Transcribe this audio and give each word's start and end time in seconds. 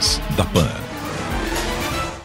Máquinas 0.00 0.20
da 0.34 0.44
Pan. 0.44 0.66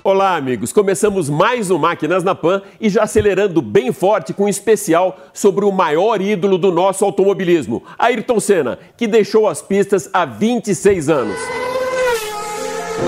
Olá, 0.02 0.38
amigos. 0.38 0.72
Começamos 0.72 1.30
mais 1.30 1.70
um 1.70 1.78
Máquinas 1.78 2.24
na 2.24 2.34
Pan 2.34 2.62
e 2.80 2.90
já 2.90 3.04
acelerando 3.04 3.62
bem 3.62 3.92
forte 3.92 4.34
com 4.34 4.46
um 4.46 4.48
especial 4.48 5.20
sobre 5.34 5.66
o 5.66 5.72
maior 5.74 6.22
ídolo 6.22 6.58
do 6.58 6.72
nosso 6.72 7.04
automobilismo, 7.04 7.84
Ayrton 8.00 8.40
Senna, 8.40 8.80
que 8.96 9.08
deixou 9.08 9.46
as 9.46 9.62
pistas 9.62 10.10
há 10.14 10.24
26 10.24 11.10
anos. 11.10 11.38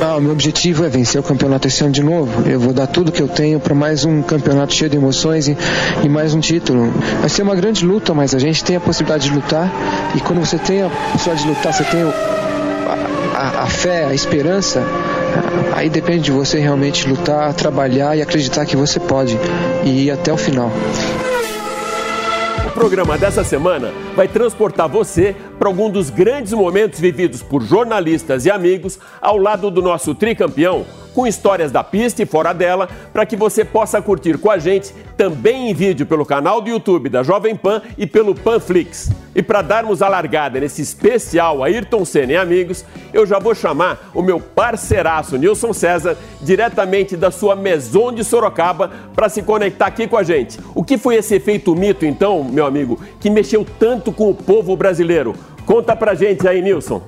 Ah, 0.02 0.18
o 0.18 0.22
meu 0.22 0.34
objetivo 0.34 0.84
é 0.84 0.90
vencer 0.90 1.20
o 1.22 1.24
campeonato 1.24 1.68
esse 1.68 1.82
ano 1.82 1.94
de 1.94 2.04
novo. 2.04 2.48
Eu 2.48 2.60
vou 2.60 2.74
dar 2.74 2.88
tudo 2.88 3.10
que 3.10 3.22
eu 3.22 3.28
tenho 3.30 3.62
para 3.62 3.74
mais 3.74 4.04
um 4.04 4.22
campeonato 4.22 4.74
cheio 4.74 4.90
de 4.90 4.98
emoções 4.98 5.48
e, 5.48 5.56
e, 6.04 6.10
mais 6.10 6.34
um 6.34 6.42
título. 6.42 6.92
Vai 7.22 7.30
ser 7.30 7.44
uma 7.44 7.56
grande 7.56 7.86
luta, 7.86 8.14
mas 8.14 8.36
a 8.36 8.40
gente 8.40 8.64
tem 8.66 8.76
a 8.76 8.82
possibilidade 8.82 9.30
de 9.30 9.34
lutar. 9.34 9.72
E 10.14 10.20
quando 10.20 10.40
você 10.40 10.58
tem 10.58 10.84
a 10.84 10.90
possibilidade 10.90 11.44
de 11.44 11.48
lutar, 11.48 11.74
você 11.74 11.84
tem 11.86 12.02
a, 12.02 12.57
a, 12.88 13.64
a 13.64 13.68
fé, 13.68 14.06
a 14.06 14.14
esperança. 14.14 14.84
Aí 15.76 15.90
depende 15.90 16.24
de 16.24 16.32
você 16.32 16.60
realmente 16.60 17.08
lutar, 17.08 17.54
trabalhar 17.54 18.16
e 18.18 18.22
acreditar 18.22 18.66
que 18.66 18.76
você 18.76 19.00
pode 19.00 19.38
e 19.84 20.06
ir 20.06 20.12
até 20.12 20.32
o 20.32 20.38
final. 20.38 20.72
O 22.66 22.72
programa 22.72 23.18
dessa 23.18 23.44
semana 23.44 23.92
vai 24.16 24.28
transportar 24.28 24.88
você 24.88 25.36
para 25.58 25.68
algum 25.68 25.90
dos 25.90 26.10
grandes 26.10 26.54
momentos 26.54 27.00
vividos 27.00 27.42
por 27.42 27.64
jornalistas 27.64 28.46
e 28.46 28.52
amigos 28.52 29.00
ao 29.20 29.38
lado 29.38 29.72
do 29.72 29.82
nosso 29.82 30.14
tricampeão, 30.14 30.86
com 31.18 31.26
histórias 31.26 31.72
da 31.72 31.84
pista 31.84 32.22
e 32.22 32.28
fora 32.28 32.54
dela, 32.54 32.88
para 33.12 33.26
que 33.26 33.36
você 33.36 33.66
possa 33.66 34.00
curtir 34.00 34.38
com 34.38 34.52
a 34.52 34.60
gente 34.60 34.94
também 35.18 35.72
em 35.72 35.74
vídeo 35.74 36.06
pelo 36.06 36.24
canal 36.24 36.62
do 36.62 36.70
YouTube 36.70 37.10
da 37.10 37.24
Jovem 37.24 37.56
Pan 37.56 37.82
e 37.98 38.06
pelo 38.06 38.36
Panflix. 38.36 39.10
E 39.34 39.42
para 39.42 39.64
darmos 39.64 40.04
a 40.04 40.08
largada 40.08 40.60
nesse 40.60 40.84
especial 40.84 41.64
Ayrton 41.64 42.06
Senna 42.06 42.34
e 42.34 42.38
amigos, 42.38 42.86
eu 43.12 43.26
já 43.26 43.40
vou 43.40 43.56
chamar 43.56 44.12
o 44.14 44.22
meu 44.22 44.40
parceiraço 44.40 45.38
Nilson 45.38 45.74
César, 45.74 46.16
diretamente 46.40 47.18
da 47.18 47.32
sua 47.32 47.56
Maison 47.56 48.14
de 48.14 48.24
Sorocaba, 48.24 48.92
para 49.16 49.28
se 49.28 49.42
conectar 49.42 49.88
aqui 49.88 50.08
com 50.08 50.18
a 50.18 50.24
gente. 50.24 50.60
O 50.76 50.84
que 50.84 51.00
foi 51.00 51.16
esse 51.16 51.34
efeito 51.34 51.76
mito, 51.76 52.06
então, 52.06 52.44
meu 52.44 52.68
amigo, 52.68 53.02
que 53.20 53.32
mexeu 53.32 53.66
tanto 53.80 54.12
com 54.12 54.30
o 54.30 54.36
povo 54.36 54.78
brasileiro? 54.78 55.34
Conta 55.66 55.96
pra 55.96 56.14
gente 56.14 56.48
aí, 56.48 56.62
Nilson. 56.62 57.02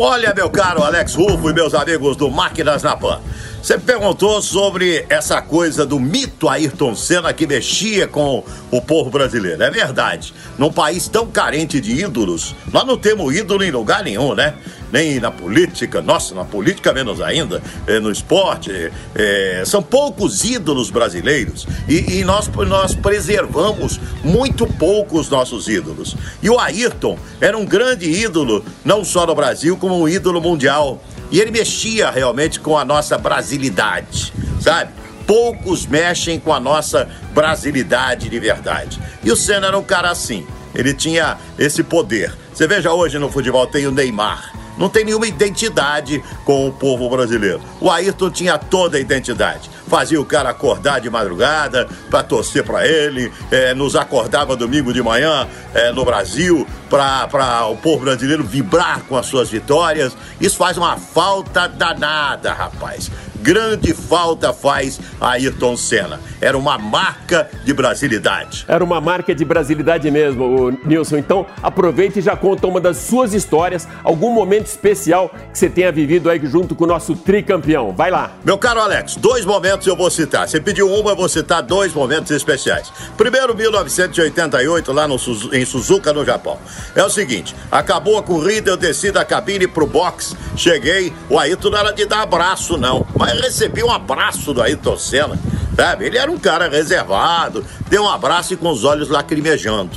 Olha, 0.00 0.32
meu 0.32 0.48
caro 0.48 0.84
Alex 0.84 1.16
Rufo 1.16 1.50
e 1.50 1.52
meus 1.52 1.74
amigos 1.74 2.16
do 2.16 2.30
Máquinas 2.30 2.84
na 2.84 2.96
Pan. 2.96 3.20
Você 3.60 3.76
perguntou 3.76 4.40
sobre 4.40 5.04
essa 5.08 5.42
coisa 5.42 5.84
do 5.84 5.98
mito 5.98 6.48
Ayrton 6.48 6.94
Senna 6.94 7.32
que 7.32 7.44
mexia 7.44 8.06
com 8.06 8.44
o 8.70 8.80
povo 8.80 9.10
brasileiro. 9.10 9.62
É 9.62 9.70
verdade. 9.70 10.32
Num 10.56 10.72
país 10.72 11.08
tão 11.08 11.26
carente 11.26 11.80
de 11.80 11.92
ídolos, 11.92 12.54
nós 12.72 12.86
não 12.86 12.96
temos 12.96 13.34
ídolo 13.34 13.64
em 13.64 13.70
lugar 13.72 14.04
nenhum, 14.04 14.32
né? 14.32 14.54
Nem 14.92 15.18
na 15.18 15.30
política, 15.30 16.00
nossa, 16.00 16.34
na 16.36 16.44
política 16.44 16.92
menos 16.92 17.20
ainda, 17.20 17.60
é, 17.86 17.98
no 17.98 18.12
esporte. 18.12 18.92
É, 19.14 19.62
são 19.66 19.82
poucos 19.82 20.44
ídolos 20.44 20.88
brasileiros 20.88 21.66
e, 21.88 22.20
e, 22.20 22.24
nós, 22.24 22.48
nós 22.48 22.94
preservamos 22.94 24.00
muito 24.22 24.66
pouco 24.66 25.18
os 25.18 25.28
nossos 25.28 25.68
ídolos. 25.68 26.16
E 26.40 26.48
o 26.48 26.58
Ayrton 26.58 27.18
era 27.40 27.58
um 27.58 27.66
grande 27.66 28.08
ídolo, 28.08 28.64
não 28.84 29.04
só 29.04 29.26
no 29.26 29.34
Brasil, 29.34 29.76
como 29.76 30.00
um 30.00 30.08
ídolo 30.08 30.40
mundial. 30.40 31.02
E 31.30 31.40
ele 31.40 31.50
mexia 31.50 32.10
realmente 32.10 32.58
com 32.60 32.76
a 32.76 32.84
nossa 32.84 33.18
brasilidade, 33.18 34.32
sabe? 34.60 34.92
Poucos 35.26 35.86
mexem 35.86 36.40
com 36.40 36.52
a 36.52 36.60
nossa 36.60 37.08
brasilidade 37.34 38.28
de 38.28 38.38
verdade. 38.40 38.98
E 39.22 39.30
o 39.30 39.36
Senna 39.36 39.66
era 39.66 39.78
um 39.78 39.84
cara 39.84 40.10
assim. 40.10 40.46
Ele 40.74 40.94
tinha 40.94 41.36
esse 41.58 41.82
poder. 41.82 42.34
Você 42.52 42.66
veja 42.66 42.92
hoje 42.92 43.18
no 43.18 43.30
futebol 43.30 43.66
tem 43.66 43.86
o 43.86 43.90
Neymar 43.90 44.57
não 44.78 44.88
tem 44.88 45.04
nenhuma 45.04 45.26
identidade 45.26 46.22
com 46.44 46.68
o 46.68 46.72
povo 46.72 47.08
brasileiro. 47.10 47.60
O 47.80 47.90
Ayrton 47.90 48.30
tinha 48.30 48.56
toda 48.56 48.96
a 48.96 49.00
identidade. 49.00 49.70
Fazia 49.88 50.20
o 50.20 50.24
cara 50.24 50.50
acordar 50.50 51.00
de 51.00 51.10
madrugada 51.10 51.88
para 52.10 52.22
torcer 52.22 52.62
para 52.62 52.86
ele, 52.86 53.32
é, 53.50 53.74
nos 53.74 53.96
acordava 53.96 54.54
domingo 54.54 54.92
de 54.92 55.02
manhã 55.02 55.48
é, 55.74 55.90
no 55.92 56.04
Brasil 56.04 56.66
para 56.88 57.66
o 57.66 57.76
povo 57.76 58.04
brasileiro 58.04 58.44
vibrar 58.44 59.00
com 59.08 59.16
as 59.16 59.26
suas 59.26 59.50
vitórias. 59.50 60.16
Isso 60.40 60.56
faz 60.56 60.76
uma 60.76 60.96
falta 60.96 61.66
danada, 61.66 62.52
rapaz 62.52 63.10
grande 63.40 63.92
falta 63.94 64.52
faz 64.52 65.00
Ayrton 65.20 65.76
Senna. 65.76 66.20
Era 66.40 66.56
uma 66.56 66.78
marca 66.78 67.48
de 67.64 67.72
brasilidade. 67.72 68.64
Era 68.68 68.82
uma 68.82 69.00
marca 69.00 69.34
de 69.34 69.44
brasilidade 69.44 70.10
mesmo, 70.10 70.70
Nilson. 70.84 71.16
Então, 71.16 71.46
aproveite 71.62 72.18
e 72.18 72.22
já 72.22 72.36
conta 72.36 72.66
uma 72.66 72.80
das 72.80 72.98
suas 72.98 73.34
histórias, 73.34 73.88
algum 74.04 74.32
momento 74.32 74.66
especial 74.66 75.30
que 75.52 75.58
você 75.58 75.68
tenha 75.68 75.90
vivido 75.90 76.30
aí 76.30 76.40
junto 76.44 76.74
com 76.74 76.84
o 76.84 76.86
nosso 76.86 77.16
tricampeão. 77.16 77.92
Vai 77.92 78.10
lá. 78.10 78.32
Meu 78.44 78.56
caro 78.58 78.80
Alex, 78.80 79.16
dois 79.16 79.44
momentos 79.44 79.86
eu 79.86 79.96
vou 79.96 80.10
citar. 80.10 80.48
Você 80.48 80.60
pediu 80.60 80.88
uma, 80.88 81.10
eu 81.10 81.16
vou 81.16 81.28
citar 81.28 81.62
dois 81.62 81.92
momentos 81.92 82.30
especiais. 82.30 82.92
Primeiro, 83.16 83.54
1988, 83.54 84.92
lá 84.92 85.08
no, 85.08 85.16
em 85.52 85.64
Suzuka, 85.64 86.12
no 86.12 86.24
Japão. 86.24 86.58
É 86.94 87.02
o 87.02 87.10
seguinte, 87.10 87.54
acabou 87.70 88.18
a 88.18 88.22
corrida, 88.22 88.70
eu 88.70 88.76
desci 88.76 89.10
da 89.10 89.24
cabine 89.24 89.66
pro 89.66 89.86
box, 89.86 90.36
cheguei, 90.56 91.12
o 91.28 91.38
Ayrton 91.38 91.70
não 91.70 91.78
era 91.78 91.92
de 91.92 92.06
dar 92.06 92.22
abraço, 92.22 92.76
não. 92.76 93.06
Mas 93.16 93.27
recebi 93.34 93.82
um 93.82 93.90
abraço 93.90 94.52
do 94.52 94.62
Ayrton 94.62 94.96
Senna, 94.96 95.38
sabe? 95.76 96.06
Ele 96.06 96.18
era 96.18 96.30
um 96.30 96.38
cara 96.38 96.68
reservado, 96.68 97.64
deu 97.88 98.02
um 98.02 98.08
abraço 98.08 98.54
e 98.54 98.56
com 98.56 98.70
os 98.70 98.84
olhos 98.84 99.08
lacrimejando. 99.08 99.90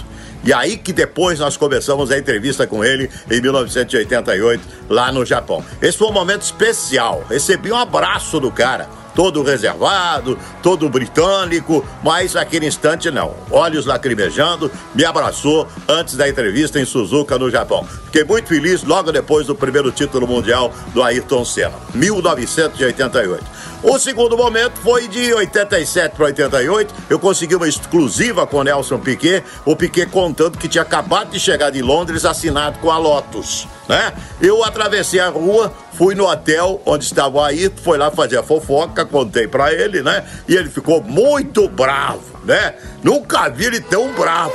E 0.44 0.52
aí 0.52 0.78
que 0.78 0.92
depois 0.92 1.40
nós 1.40 1.56
começamos 1.56 2.10
a 2.10 2.18
entrevista 2.18 2.66
com 2.66 2.84
ele 2.84 3.10
em 3.30 3.40
1988, 3.40 4.64
lá 4.90 5.12
no 5.12 5.24
Japão. 5.24 5.64
Esse 5.82 5.98
foi 5.98 6.08
um 6.08 6.14
momento 6.14 6.42
especial. 6.42 7.24
Recebi 7.30 7.72
um 7.72 7.78
abraço 7.78 8.40
do 8.40 8.52
cara 8.52 8.90
todo 9.16 9.44
reservado, 9.44 10.38
todo 10.62 10.90
britânico, 10.90 11.86
mas 12.04 12.34
naquele 12.34 12.68
instante 12.68 13.12
não. 13.12 13.36
Olhos 13.50 13.86
lacrimejando, 13.86 14.72
me 14.94 15.06
abraçou 15.06 15.68
antes 15.88 16.16
da 16.16 16.28
entrevista 16.28 16.80
em 16.80 16.86
Suzuka, 16.86 17.38
no 17.38 17.50
Japão. 17.50 17.86
Fiquei 18.06 18.24
muito 18.24 18.48
feliz 18.48 18.84
logo 18.84 19.12
depois 19.12 19.48
do 19.48 19.56
primeiro 19.56 19.92
título 19.92 20.28
mundial 20.28 20.74
do 20.94 21.02
Ayrton 21.02 21.46
Senna, 21.46 21.76
1988. 21.94 23.71
O 23.84 23.98
segundo 23.98 24.38
momento 24.38 24.74
foi 24.80 25.08
de 25.08 25.34
87 25.34 26.16
para 26.16 26.26
88. 26.26 26.94
Eu 27.10 27.18
consegui 27.18 27.56
uma 27.56 27.68
exclusiva 27.68 28.46
com 28.46 28.62
Nelson 28.62 29.00
Piquet. 29.00 29.44
O 29.66 29.76
Piquet 29.76 30.06
contando 30.06 30.58
que 30.58 30.68
tinha 30.68 30.84
acabado 30.84 31.32
de 31.32 31.40
chegar 31.40 31.72
de 31.72 31.82
Londres 31.82 32.24
assinado 32.24 32.78
com 32.78 32.92
a 32.92 32.98
Lotus. 33.00 33.68
Né? 33.90 34.14
Eu 34.40 34.64
atravessei 34.64 35.20
a 35.20 35.30
rua, 35.30 35.74
fui 35.94 36.14
no 36.14 36.30
hotel 36.30 36.80
onde 36.86 37.06
estava 37.06 37.38
o 37.38 37.44
Ayrton, 37.44 37.82
foi 37.82 37.98
lá 37.98 38.12
fazer 38.12 38.38
a 38.38 38.44
fofoca, 38.44 39.04
contei 39.04 39.48
para 39.48 39.74
ele, 39.74 40.04
né? 40.04 40.24
E 40.48 40.56
ele 40.56 40.70
ficou 40.70 41.02
muito 41.02 41.68
bravo, 41.68 42.40
né? 42.46 42.76
Nunca 43.04 43.50
vi 43.50 43.66
ele 43.66 43.82
tão 43.82 44.14
bravo. 44.14 44.54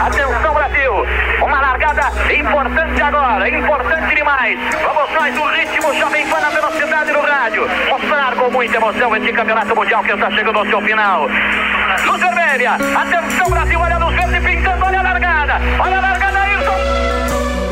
Atenção, 0.00 0.49
importante 2.34 3.02
agora, 3.02 3.48
importante 3.48 4.14
demais. 4.14 4.58
Vamos 4.82 5.10
nós 5.12 5.34
no 5.34 5.46
ritmo 5.46 5.94
Jovem 5.94 6.26
Pan 6.28 6.40
na 6.40 6.50
velocidade 6.50 7.12
do 7.12 7.20
rádio. 7.20 7.68
Mostrar 7.88 8.34
com 8.34 8.50
muita 8.50 8.76
emoção 8.76 9.16
esse 9.16 9.32
campeonato 9.32 9.74
mundial 9.74 10.02
que 10.02 10.12
está 10.12 10.30
chegando 10.30 10.58
ao 10.58 10.66
seu 10.66 10.80
final. 10.82 11.28
Luz 12.04 12.20
vermelha, 12.20 12.72
atenção, 12.74 13.50
Brasil, 13.50 13.80
olha 13.80 13.96
a 13.96 13.98
luz 13.98 14.14
verde 14.14 14.40
pintando, 14.40 14.84
olha 14.84 15.00
a 15.00 15.02
largada, 15.02 15.54
olha 15.78 15.98
a 15.98 16.00
largada, 16.00 16.40
Ayrton 16.40 17.19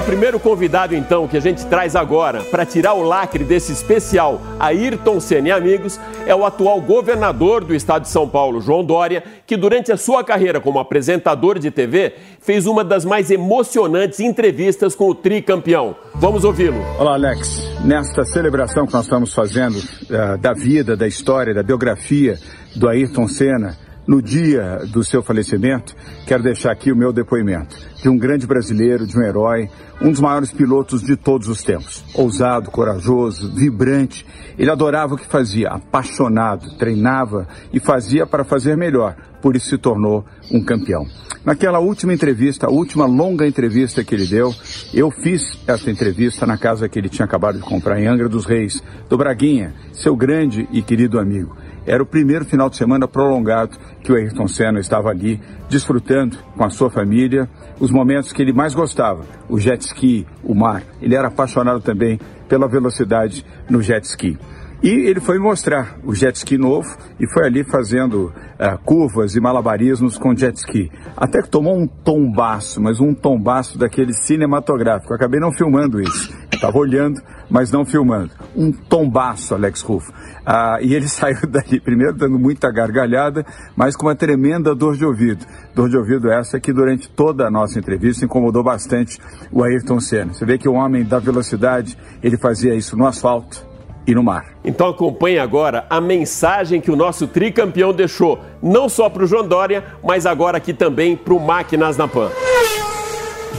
primeiro 0.08 0.40
convidado, 0.40 0.94
então, 0.94 1.28
que 1.28 1.36
a 1.36 1.40
gente 1.40 1.66
traz 1.66 1.94
agora 1.94 2.42
para 2.44 2.64
tirar 2.64 2.94
o 2.94 3.02
lacre 3.02 3.44
desse 3.44 3.72
especial 3.72 4.40
Ayrton 4.58 5.20
Senna 5.20 5.48
e 5.48 5.52
amigos 5.52 6.00
é 6.26 6.34
o 6.34 6.46
atual 6.46 6.80
governador 6.80 7.62
do 7.62 7.74
estado 7.74 8.04
de 8.04 8.08
São 8.08 8.26
Paulo, 8.26 8.58
João 8.58 8.82
Dória, 8.82 9.22
que 9.46 9.54
durante 9.54 9.92
a 9.92 9.98
sua 9.98 10.24
carreira 10.24 10.62
como 10.62 10.78
apresentador 10.78 11.58
de 11.58 11.70
TV 11.70 12.14
fez 12.40 12.66
uma 12.66 12.82
das 12.82 13.04
mais 13.04 13.30
emocionantes 13.30 14.18
entrevistas 14.20 14.94
com 14.94 15.10
o 15.10 15.14
tricampeão. 15.14 15.94
Vamos 16.14 16.42
ouvi-lo. 16.42 16.82
Olá, 16.98 17.12
Alex. 17.12 17.70
Nesta 17.84 18.24
celebração 18.24 18.86
que 18.86 18.94
nós 18.94 19.04
estamos 19.04 19.34
fazendo 19.34 19.76
uh, 19.76 20.38
da 20.40 20.54
vida, 20.54 20.96
da 20.96 21.06
história, 21.06 21.52
da 21.52 21.62
biografia 21.62 22.38
do 22.74 22.88
Ayrton 22.88 23.28
Senna, 23.28 23.76
no 24.08 24.22
dia 24.22 24.78
do 24.90 25.04
seu 25.04 25.22
falecimento, 25.22 25.94
quero 26.26 26.42
deixar 26.42 26.72
aqui 26.72 26.90
o 26.90 26.96
meu 26.96 27.12
depoimento 27.12 27.76
de 28.02 28.08
um 28.08 28.16
grande 28.16 28.46
brasileiro, 28.46 29.06
de 29.06 29.18
um 29.18 29.22
herói, 29.22 29.68
um 30.00 30.10
dos 30.10 30.20
maiores 30.20 30.50
pilotos 30.50 31.02
de 31.02 31.16
todos 31.16 31.48
os 31.48 31.62
tempos. 31.62 32.04
Ousado, 32.14 32.70
corajoso, 32.70 33.52
vibrante. 33.54 34.24
Ele 34.56 34.70
adorava 34.70 35.14
o 35.14 35.18
que 35.18 35.26
fazia, 35.26 35.68
apaixonado, 35.68 36.76
treinava 36.78 37.46
e 37.72 37.80
fazia 37.80 38.26
para 38.26 38.44
fazer 38.44 38.76
melhor. 38.76 39.16
Por 39.42 39.56
isso 39.56 39.68
se 39.68 39.78
tornou 39.78 40.24
um 40.50 40.64
campeão. 40.64 41.06
Naquela 41.44 41.78
última 41.78 42.12
entrevista, 42.12 42.66
a 42.66 42.70
última 42.70 43.06
longa 43.06 43.46
entrevista 43.46 44.02
que 44.02 44.14
ele 44.14 44.26
deu, 44.26 44.54
eu 44.92 45.10
fiz 45.10 45.58
essa 45.66 45.90
entrevista 45.90 46.46
na 46.46 46.56
casa 46.58 46.88
que 46.88 46.98
ele 46.98 47.08
tinha 47.08 47.24
acabado 47.24 47.58
de 47.58 47.64
comprar 47.64 48.00
em 48.00 48.06
Angra 48.06 48.28
dos 48.28 48.44
Reis, 48.44 48.82
do 49.08 49.16
Braguinha, 49.16 49.74
seu 49.92 50.16
grande 50.16 50.68
e 50.72 50.82
querido 50.82 51.18
amigo. 51.18 51.56
Era 51.88 52.02
o 52.02 52.06
primeiro 52.06 52.44
final 52.44 52.68
de 52.68 52.76
semana 52.76 53.08
prolongado 53.08 53.78
que 54.02 54.12
o 54.12 54.14
Ayrton 54.14 54.46
Senna 54.46 54.78
estava 54.78 55.08
ali 55.08 55.40
desfrutando 55.70 56.36
com 56.54 56.62
a 56.62 56.68
sua 56.68 56.90
família 56.90 57.48
os 57.80 57.90
momentos 57.90 58.30
que 58.30 58.42
ele 58.42 58.52
mais 58.52 58.74
gostava, 58.74 59.24
o 59.48 59.58
jet 59.58 59.80
ski, 59.80 60.26
o 60.44 60.54
mar. 60.54 60.82
Ele 61.00 61.14
era 61.14 61.28
apaixonado 61.28 61.80
também 61.80 62.20
pela 62.46 62.68
velocidade 62.68 63.42
no 63.70 63.80
jet 63.80 64.04
ski. 64.04 64.38
E 64.82 64.88
ele 64.88 65.18
foi 65.18 65.38
mostrar 65.38 65.98
o 66.04 66.14
jet 66.14 66.36
ski 66.36 66.58
novo 66.58 66.94
e 67.18 67.26
foi 67.32 67.46
ali 67.46 67.64
fazendo 67.64 68.26
uh, 68.26 68.78
curvas 68.84 69.34
e 69.34 69.40
malabarismos 69.40 70.18
com 70.18 70.36
jet 70.36 70.58
ski. 70.58 70.92
Até 71.16 71.40
que 71.40 71.48
tomou 71.48 71.74
um 71.74 71.86
tombaço, 71.86 72.82
mas 72.82 73.00
um 73.00 73.14
tombaço 73.14 73.78
daquele 73.78 74.12
cinematográfico. 74.12 75.14
Acabei 75.14 75.40
não 75.40 75.52
filmando 75.52 76.02
isso. 76.02 76.36
Estava 76.58 76.76
olhando, 76.76 77.22
mas 77.48 77.70
não 77.70 77.84
filmando. 77.84 78.32
Um 78.56 78.72
tombaço, 78.72 79.54
Alex 79.54 79.80
Ruff. 79.80 80.10
Uh, 80.10 80.82
e 80.82 80.92
ele 80.92 81.06
saiu 81.08 81.46
dali, 81.46 81.78
primeiro 81.78 82.14
dando 82.14 82.36
muita 82.36 82.68
gargalhada, 82.72 83.46
mas 83.76 83.94
com 83.94 84.06
uma 84.06 84.16
tremenda 84.16 84.74
dor 84.74 84.96
de 84.96 85.04
ouvido. 85.04 85.46
Dor 85.72 85.88
de 85.88 85.96
ouvido 85.96 86.28
essa 86.28 86.58
que 86.58 86.72
durante 86.72 87.08
toda 87.08 87.46
a 87.46 87.50
nossa 87.50 87.78
entrevista 87.78 88.24
incomodou 88.24 88.64
bastante 88.64 89.20
o 89.52 89.62
Ayrton 89.62 90.00
Senna. 90.00 90.34
Você 90.34 90.44
vê 90.44 90.58
que 90.58 90.68
o 90.68 90.72
homem 90.72 91.04
da 91.04 91.20
velocidade, 91.20 91.96
ele 92.20 92.36
fazia 92.36 92.74
isso 92.74 92.96
no 92.96 93.06
asfalto, 93.06 93.64
e 94.04 94.14
no 94.14 94.22
mar. 94.22 94.46
Então 94.64 94.88
acompanhe 94.88 95.38
agora 95.38 95.84
a 95.90 96.00
mensagem 96.00 96.80
que 96.80 96.90
o 96.90 96.96
nosso 96.96 97.26
tricampeão 97.26 97.92
deixou, 97.92 98.40
não 98.62 98.88
só 98.88 99.10
para 99.10 99.22
o 99.22 99.26
João 99.26 99.46
Dória, 99.46 99.84
mas 100.02 100.24
agora 100.24 100.56
aqui 100.56 100.72
também 100.72 101.14
para 101.14 101.34
o 101.34 101.38
Máquinas 101.38 101.98
na 101.98 102.08
Pan. 102.08 102.30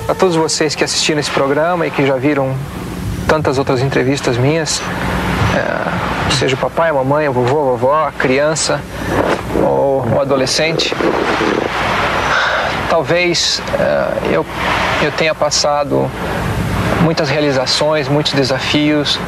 A 0.08 0.16
todos 0.16 0.36
vocês 0.36 0.74
que 0.74 0.84
assistiram 0.84 1.20
esse 1.20 1.30
programa 1.30 1.86
e 1.86 1.92
que 1.92 2.04
já 2.04 2.16
viram 2.16 2.56
tantas 3.30 3.60
outras 3.60 3.82
entrevistas 3.82 4.38
minhas, 4.38 4.82
é, 5.56 6.34
seja 6.34 6.56
o 6.56 6.58
papai, 6.58 6.90
a 6.90 6.94
mamãe, 6.94 7.28
a 7.28 7.32
vovô, 7.32 7.60
a 7.60 7.64
vovó, 7.64 8.08
a 8.08 8.12
criança 8.12 8.82
ou 9.64 10.04
o 10.16 10.20
adolescente, 10.20 10.96
talvez 12.90 13.62
é, 13.80 14.36
eu, 14.36 14.46
eu 15.04 15.12
tenha 15.12 15.36
passado 15.36 16.10
muitas 17.02 17.30
realizações, 17.30 18.08
muitos 18.08 18.34
desafios, 18.34 19.20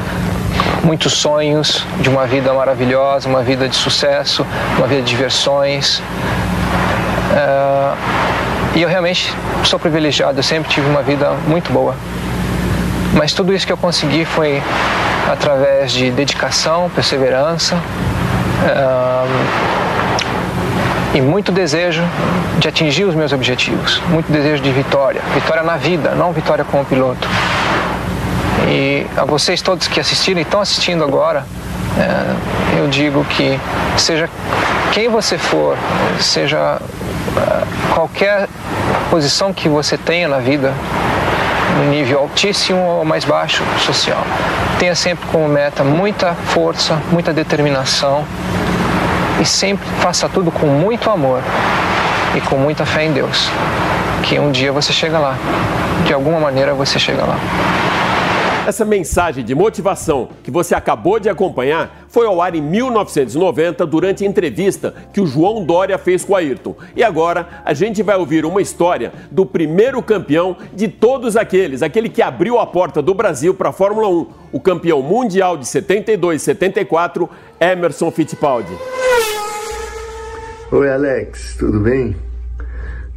muitos 0.83 1.13
sonhos 1.13 1.85
de 1.99 2.09
uma 2.09 2.25
vida 2.25 2.51
maravilhosa, 2.53 3.29
uma 3.29 3.43
vida 3.43 3.69
de 3.69 3.75
sucesso, 3.75 4.45
uma 4.77 4.87
vida 4.87 5.03
de 5.03 5.09
diversões. 5.09 5.99
Uh, 7.31 7.95
e 8.75 8.81
eu 8.81 8.89
realmente 8.89 9.33
sou 9.63 9.79
privilegiado, 9.79 10.39
eu 10.39 10.43
sempre 10.43 10.71
tive 10.71 10.89
uma 10.89 11.03
vida 11.03 11.31
muito 11.47 11.71
boa. 11.71 11.95
Mas 13.13 13.33
tudo 13.33 13.53
isso 13.53 13.65
que 13.65 13.73
eu 13.73 13.77
consegui 13.77 14.25
foi 14.25 14.61
através 15.31 15.91
de 15.91 16.11
dedicação, 16.11 16.89
perseverança 16.89 17.75
uh, 17.75 19.27
e 21.13 21.21
muito 21.21 21.51
desejo 21.51 22.03
de 22.59 22.67
atingir 22.67 23.03
os 23.03 23.15
meus 23.15 23.33
objetivos, 23.33 24.01
muito 24.09 24.31
desejo 24.31 24.63
de 24.63 24.71
vitória, 24.71 25.21
vitória 25.33 25.63
na 25.63 25.77
vida, 25.77 26.15
não 26.15 26.31
vitória 26.31 26.63
como 26.63 26.85
piloto. 26.85 27.27
E 28.67 29.05
a 29.17 29.25
vocês 29.25 29.61
todos 29.61 29.87
que 29.87 29.99
assistiram 29.99 30.39
e 30.39 30.43
estão 30.43 30.61
assistindo 30.61 31.03
agora, 31.03 31.45
é, 31.97 32.79
eu 32.79 32.87
digo 32.87 33.25
que 33.25 33.59
seja 33.97 34.29
quem 34.93 35.09
você 35.09 35.37
for, 35.37 35.77
seja 36.19 36.77
é, 37.37 37.93
qualquer 37.93 38.47
posição 39.09 39.53
que 39.53 39.67
você 39.67 39.97
tenha 39.97 40.27
na 40.27 40.37
vida, 40.39 40.73
no 41.77 41.89
nível 41.89 42.19
altíssimo 42.19 42.79
ou 42.79 43.05
mais 43.05 43.25
baixo 43.25 43.63
social, 43.79 44.23
tenha 44.79 44.95
sempre 44.95 45.27
como 45.27 45.47
meta 45.47 45.83
muita 45.83 46.33
força, 46.33 47.01
muita 47.11 47.33
determinação 47.33 48.25
e 49.39 49.45
sempre 49.45 49.87
faça 49.99 50.29
tudo 50.29 50.51
com 50.51 50.67
muito 50.67 51.09
amor 51.09 51.41
e 52.35 52.41
com 52.41 52.57
muita 52.57 52.85
fé 52.85 53.05
em 53.05 53.11
Deus, 53.11 53.49
que 54.23 54.39
um 54.39 54.51
dia 54.51 54.71
você 54.71 54.93
chega 54.93 55.17
lá, 55.17 55.35
de 56.05 56.13
alguma 56.13 56.39
maneira 56.39 56.73
você 56.73 56.99
chega 56.99 57.23
lá. 57.23 57.37
Essa 58.67 58.85
mensagem 58.85 59.43
de 59.43 59.55
motivação 59.55 60.29
que 60.43 60.51
você 60.51 60.75
acabou 60.75 61.19
de 61.19 61.27
acompanhar 61.27 62.05
foi 62.07 62.27
ao 62.27 62.39
ar 62.39 62.53
em 62.53 62.61
1990 62.61 63.87
durante 63.87 64.23
a 64.23 64.27
entrevista 64.27 64.93
que 65.11 65.19
o 65.19 65.25
João 65.25 65.65
Dória 65.65 65.97
fez 65.97 66.23
com 66.23 66.33
o 66.33 66.35
Ayrton. 66.35 66.75
E 66.95 67.03
agora 67.03 67.47
a 67.65 67.73
gente 67.73 68.03
vai 68.03 68.15
ouvir 68.17 68.45
uma 68.45 68.61
história 68.61 69.11
do 69.31 69.47
primeiro 69.47 70.01
campeão 70.03 70.55
de 70.75 70.87
todos 70.87 71.35
aqueles, 71.35 71.81
aquele 71.81 72.07
que 72.07 72.21
abriu 72.21 72.59
a 72.59 72.67
porta 72.67 73.01
do 73.01 73.15
Brasil 73.15 73.55
para 73.55 73.69
a 73.69 73.73
Fórmula 73.73 74.07
1, 74.07 74.27
o 74.51 74.59
campeão 74.59 75.01
mundial 75.01 75.57
de 75.57 75.65
72 75.67 76.39
e 76.39 76.45
74, 76.45 77.27
Emerson 77.59 78.11
Fittipaldi. 78.11 78.77
Oi, 80.71 80.87
Alex, 80.87 81.55
tudo 81.57 81.79
bem? 81.79 82.15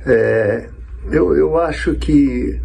É, 0.07 0.69
eu, 1.13 1.37
eu 1.37 1.59
acho 1.59 1.95
que 1.97 2.59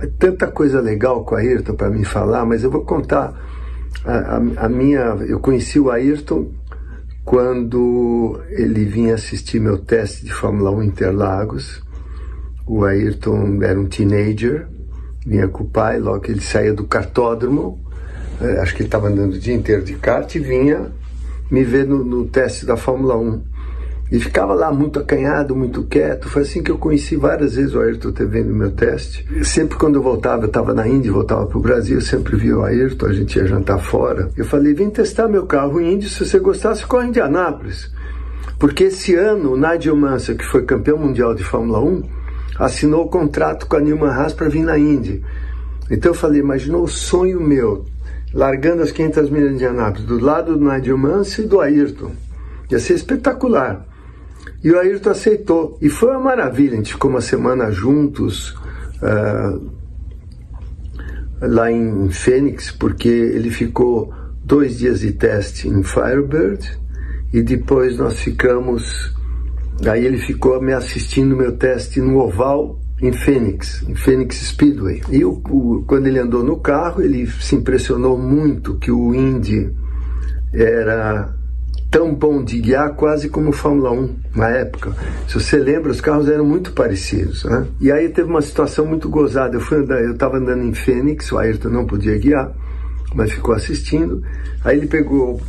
é 0.00 0.06
tanta 0.18 0.46
coisa 0.48 0.80
legal 0.80 1.24
com 1.24 1.34
o 1.34 1.38
Ayrton 1.38 1.74
para 1.74 1.90
me 1.90 2.04
falar, 2.04 2.44
mas 2.44 2.62
eu 2.64 2.70
vou 2.70 2.82
contar 2.84 3.34
a, 4.04 4.12
a, 4.12 4.36
a, 4.66 4.68
minha. 4.68 5.00
Eu 5.26 5.40
conheci 5.40 5.78
o 5.78 5.90
Ayrton 5.90 6.50
quando 7.24 8.40
ele 8.50 8.84
vinha 8.84 9.14
assistir 9.14 9.60
meu 9.60 9.78
teste 9.78 10.24
de 10.24 10.32
Fórmula 10.32 10.70
1 10.70 10.82
Interlagos. 10.82 11.82
O 12.66 12.84
Ayrton 12.84 13.62
era 13.62 13.78
um 13.78 13.86
teenager, 13.86 14.66
vinha 15.26 15.48
com 15.48 15.64
o 15.64 15.68
pai, 15.68 15.98
logo 15.98 16.20
que 16.20 16.30
ele 16.30 16.40
saía 16.40 16.72
do 16.72 16.84
cartódromo, 16.84 17.78
é, 18.40 18.60
acho 18.60 18.74
que 18.74 18.82
ele 18.82 18.88
estava 18.88 19.08
andando 19.08 19.34
o 19.34 19.38
dia 19.38 19.54
inteiro 19.54 19.84
de 19.84 19.94
kart 19.94 20.34
e 20.34 20.38
vinha 20.38 20.92
me 21.50 21.62
ver 21.62 21.86
no, 21.86 22.02
no 22.02 22.26
teste 22.26 22.66
da 22.66 22.76
Fórmula 22.76 23.16
1. 23.16 23.53
E 24.12 24.20
ficava 24.20 24.54
lá 24.54 24.70
muito 24.70 24.98
acanhado, 24.98 25.56
muito 25.56 25.82
quieto. 25.84 26.28
Foi 26.28 26.42
assim 26.42 26.62
que 26.62 26.70
eu 26.70 26.78
conheci 26.78 27.16
várias 27.16 27.56
vezes 27.56 27.74
o 27.74 27.80
Ayrton 27.80 28.12
TV 28.12 28.44
no 28.44 28.54
meu 28.54 28.70
teste. 28.70 29.26
Sempre 29.42 29.76
quando 29.76 29.96
eu 29.96 30.02
voltava, 30.02 30.42
eu 30.42 30.46
estava 30.46 30.74
na 30.74 30.86
Índia, 30.86 31.10
voltava 31.10 31.46
para 31.46 31.58
o 31.58 31.60
Brasil, 31.60 31.96
eu 31.96 32.02
sempre 32.02 32.36
via 32.36 32.56
o 32.56 32.62
Ayrton, 32.62 33.06
a 33.06 33.12
gente 33.12 33.36
ia 33.36 33.46
jantar 33.46 33.78
fora. 33.78 34.30
Eu 34.36 34.44
falei, 34.44 34.74
vem 34.74 34.90
testar 34.90 35.26
meu 35.26 35.46
carro 35.46 35.80
Indy, 35.80 36.08
se 36.08 36.24
você 36.24 36.38
gostar, 36.38 36.74
você 36.74 36.84
corre 36.84 37.06
em 37.06 37.08
Indianápolis. 37.08 37.90
Porque 38.58 38.84
esse 38.84 39.14
ano, 39.14 39.52
o 39.52 39.56
Nigel 39.56 39.96
Mansell, 39.96 40.36
que 40.36 40.44
foi 40.44 40.64
campeão 40.64 40.98
mundial 40.98 41.34
de 41.34 41.42
Fórmula 41.42 41.80
1, 41.80 42.02
assinou 42.58 43.04
o 43.04 43.08
contrato 43.08 43.66
com 43.66 43.76
a 43.76 43.80
Newman 43.80 44.10
Haas 44.10 44.32
para 44.32 44.48
vir 44.48 44.62
na 44.62 44.78
Indy. 44.78 45.24
Então 45.90 46.12
eu 46.12 46.14
falei, 46.14 46.40
imaginou 46.40 46.84
o 46.84 46.88
sonho 46.88 47.40
meu, 47.40 47.84
largando 48.32 48.82
as 48.82 48.92
500 48.92 49.30
milhas 49.30 49.48
de 49.48 49.54
Indianápolis, 49.56 50.06
do 50.06 50.18
lado 50.18 50.56
do 50.56 50.64
Nigel 50.64 50.96
Mansell 50.96 51.44
e 51.44 51.48
do 51.48 51.60
Ayrton. 51.60 52.12
Ia 52.70 52.78
ser 52.78 52.94
espetacular. 52.94 53.84
E 54.64 54.72
o 54.72 54.78
Ayrton 54.78 55.10
aceitou. 55.10 55.78
E 55.80 55.90
foi 55.90 56.08
uma 56.12 56.20
maravilha. 56.20 56.72
A 56.72 56.76
gente 56.76 56.94
ficou 56.94 57.10
uma 57.10 57.20
semana 57.20 57.70
juntos 57.70 58.56
uh, 59.02 59.70
lá 61.42 61.70
em 61.70 62.08
Fênix, 62.08 62.70
porque 62.70 63.08
ele 63.08 63.50
ficou 63.50 64.10
dois 64.42 64.78
dias 64.78 65.00
de 65.00 65.12
teste 65.12 65.68
em 65.68 65.82
Firebird 65.82 66.78
e 67.30 67.42
depois 67.42 67.98
nós 67.98 68.18
ficamos. 68.20 69.14
Aí 69.86 70.06
ele 70.06 70.18
ficou 70.18 70.62
me 70.62 70.72
assistindo 70.72 71.36
meu 71.36 71.58
teste 71.58 72.00
no 72.00 72.18
oval 72.18 72.80
em 73.02 73.12
Fênix, 73.12 73.82
em 73.86 73.94
Fênix 73.94 74.36
Speedway. 74.36 75.02
E 75.10 75.20
quando 75.86 76.06
ele 76.06 76.18
andou 76.18 76.42
no 76.42 76.58
carro, 76.58 77.02
ele 77.02 77.26
se 77.26 77.54
impressionou 77.54 78.16
muito 78.16 78.78
que 78.78 78.90
o 78.90 79.14
Indy 79.14 79.74
era 80.54 81.33
tão 81.94 82.12
bom 82.12 82.42
de 82.42 82.58
guiar 82.58 82.92
quase 82.94 83.28
como 83.28 83.52
Fórmula 83.52 83.92
1 83.92 84.16
na 84.34 84.48
época. 84.48 84.92
Se 85.28 85.34
você 85.34 85.58
lembra, 85.58 85.92
os 85.92 86.00
carros 86.00 86.28
eram 86.28 86.44
muito 86.44 86.72
parecidos. 86.72 87.44
Né? 87.44 87.68
E 87.80 87.92
aí 87.92 88.08
teve 88.08 88.28
uma 88.28 88.42
situação 88.42 88.84
muito 88.84 89.08
gozada. 89.08 89.54
Eu 89.54 89.60
fui 89.60 89.78
andar, 89.78 90.02
eu 90.02 90.14
estava 90.14 90.38
andando 90.38 90.64
em 90.64 90.74
Fênix, 90.74 91.30
o 91.30 91.38
Ayrton 91.38 91.68
não 91.68 91.86
podia 91.86 92.18
guiar, 92.18 92.52
mas 93.14 93.30
ficou 93.30 93.54
assistindo. 93.54 94.24
Aí 94.64 94.76
ele 94.76 94.88
pegou, 94.88 95.40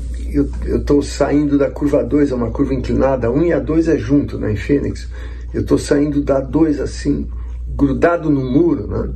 eu 0.64 0.78
estou 0.78 1.02
saindo 1.02 1.58
da 1.58 1.72
curva 1.72 2.04
2, 2.04 2.32
é 2.32 2.36
uma 2.36 2.52
curva 2.52 2.75
inclinada, 2.75 3.25
a 3.25 3.32
1 3.32 3.46
e 3.46 3.52
a 3.52 3.58
2 3.60 3.88
é 3.88 3.98
junto, 3.98 4.38
né, 4.38 4.52
em 4.52 4.56
Fênix. 4.56 5.10
Eu 5.52 5.62
estou 5.62 5.80
saindo 5.80 6.22
da 6.22 6.40
2 6.40 6.80
assim, 6.80 7.28
grudado 7.75 8.30
no 8.30 8.44
muro, 8.44 8.86
né? 8.86 9.10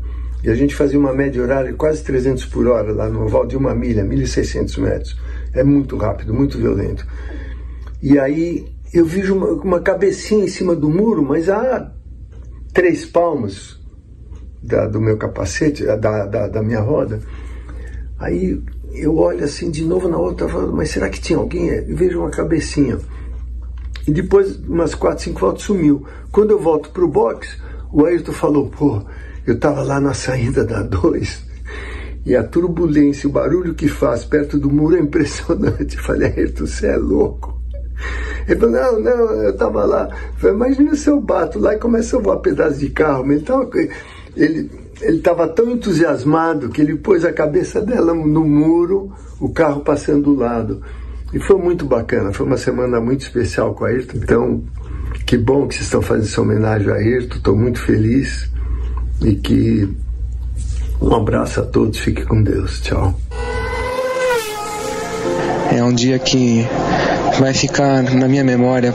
E 0.44 0.50
a 0.50 0.56
gente 0.56 0.74
fazia 0.74 0.98
uma 0.98 1.14
média 1.14 1.44
horária 1.44 1.72
de 1.72 1.78
quase 1.78 2.02
300 2.02 2.46
por 2.46 2.66
hora 2.66 2.92
lá 2.92 3.08
no 3.08 3.26
oval 3.26 3.46
de 3.46 3.56
uma 3.56 3.76
milha, 3.76 4.04
1.600 4.04 4.80
metros. 4.80 5.18
É 5.60 5.64
muito 5.64 5.98
rápido, 5.98 6.34
muito 6.34 6.58
violento. 6.58 7.06
E 8.02 8.18
aí 8.18 8.66
eu 8.94 9.06
vejo 9.06 9.36
uma, 9.36 9.48
uma 9.48 9.82
cabecinha 9.82 10.46
em 10.46 10.48
cima 10.48 10.74
do 10.74 10.90
muro, 10.90 11.22
mas 11.22 11.50
a 11.50 11.92
três 12.74 13.06
palmos 13.06 13.78
da, 14.64 14.88
do 14.88 15.02
meu 15.02 15.18
capacete, 15.18 15.84
da, 15.86 15.98
da, 15.98 16.48
da, 16.48 16.64
minha 16.64 16.80
roda. 16.80 17.20
Aí 18.18 18.64
eu 18.94 19.18
olho 19.18 19.44
assim 19.44 19.70
de 19.70 19.84
novo 19.84 20.08
na 20.08 20.18
outra, 20.18 20.48
falo, 20.48 20.72
mas 20.72 20.92
será 20.92 21.10
que 21.10 21.20
tinha 21.20 21.38
alguém? 21.38 21.68
Eu 21.68 21.98
vejo 21.98 22.22
uma 22.22 22.32
cabecinha. 22.32 22.98
E 24.08 24.12
depois, 24.12 24.56
umas 24.60 24.96
quatro, 24.96 25.26
cinco 25.26 25.42
voltas, 25.42 25.64
sumiu. 25.64 26.06
Quando 26.32 26.52
eu 26.52 26.60
volto 26.60 26.90
pro 26.92 27.06
box, 27.06 27.58
o 27.92 28.06
Ayrton 28.06 28.32
falou, 28.32 28.70
pô, 28.70 29.04
eu 29.46 29.60
tava 29.60 29.84
lá 29.84 30.00
na 30.00 30.14
saída 30.14 30.64
da 30.64 30.82
2 30.82 31.49
e 32.26 32.36
a 32.36 32.44
turbulência, 32.44 33.30
o 33.30 33.32
barulho 33.32 33.74
que 33.74 33.88
faz 33.88 34.26
perto 34.26 34.58
do 34.58 34.70
muro 34.70 34.96
é 34.96 35.00
impressionante. 35.00 35.98
Eu 35.98 36.04
falei, 36.04 36.34
Ayrton, 36.36 36.66
você 36.66 36.88
é 36.88 36.98
louco. 36.98 37.60
Ele 38.48 38.60
falou, 38.60 38.76
não, 38.76 39.00
não, 39.00 39.44
eu 39.44 39.52
estava 39.52 39.86
lá. 39.86 40.10
Eu 40.34 40.40
falei, 40.40 40.56
imagina 40.56 40.96
se 40.96 41.10
eu 41.10 41.20
bato 41.20 41.60
lá 41.60 41.74
e 41.74 41.78
começa 41.78 42.18
a 42.18 42.22
voar 42.22 42.38
pedaço 42.38 42.80
de 42.80 42.90
carro. 42.90 43.32
Então, 43.32 43.70
ele 44.36 44.70
ele 45.02 45.18
estava 45.18 45.48
tão 45.48 45.70
entusiasmado 45.72 46.70
que 46.70 46.82
ele 46.82 46.96
pôs 46.96 47.24
a 47.24 47.32
cabeça 47.32 47.82
dela 47.82 48.14
no 48.14 48.44
muro, 48.46 49.12
o 49.40 49.50
carro 49.50 49.82
passando 49.82 50.24
do 50.24 50.36
lado. 50.36 50.82
E 51.34 51.40
foi 51.40 51.58
muito 51.58 51.86
bacana, 51.86 52.34
foi 52.34 52.46
uma 52.46 52.58
semana 52.58 53.00
muito 53.00 53.22
especial 53.22 53.74
com 53.74 53.86
a 53.86 53.90
Ayrton. 53.90 54.18
Então, 54.18 54.64
que 55.26 55.38
bom 55.38 55.68
que 55.68 55.76
vocês 55.76 55.86
estão 55.86 56.02
fazendo 56.02 56.26
essa 56.26 56.42
homenagem 56.42 56.90
a 56.90 56.96
Ayrton, 56.96 57.38
estou 57.38 57.56
muito 57.56 57.80
feliz. 57.80 58.50
E 59.22 59.36
que 59.36 59.90
um 61.02 61.16
abraço 61.16 61.60
a 61.62 61.64
todos, 61.64 62.00
fique 62.00 62.24
com 62.26 62.42
Deus. 62.42 62.82
Tchau. 62.82 63.14
É 65.72 65.84
um 65.84 65.94
dia 65.94 66.18
que 66.18 66.68
vai 67.40 67.54
ficar 67.54 68.04
na 68.04 68.28
minha 68.28 68.44
memória 68.44 68.94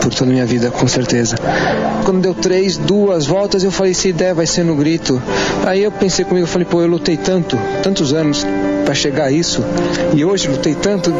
por 0.00 0.12
toda 0.12 0.30
a 0.30 0.32
minha 0.32 0.46
vida, 0.46 0.70
com 0.70 0.88
certeza. 0.88 1.36
Quando 2.04 2.20
deu 2.20 2.34
três, 2.34 2.76
duas 2.76 3.26
voltas, 3.26 3.62
eu 3.62 3.70
falei, 3.70 3.94
se 3.94 4.08
ideia 4.08 4.34
vai 4.34 4.46
ser 4.46 4.64
no 4.64 4.74
grito. 4.74 5.22
Aí 5.64 5.82
eu 5.82 5.92
pensei 5.92 6.24
comigo, 6.24 6.46
falei, 6.46 6.66
pô, 6.66 6.80
eu 6.82 6.88
lutei 6.88 7.16
tanto, 7.16 7.58
tantos 7.82 8.12
anos 8.12 8.46
para 8.84 8.94
chegar 8.94 9.26
a 9.26 9.30
isso, 9.30 9.62
e 10.14 10.24
hoje 10.24 10.48
lutei 10.48 10.74
tanto, 10.74 11.12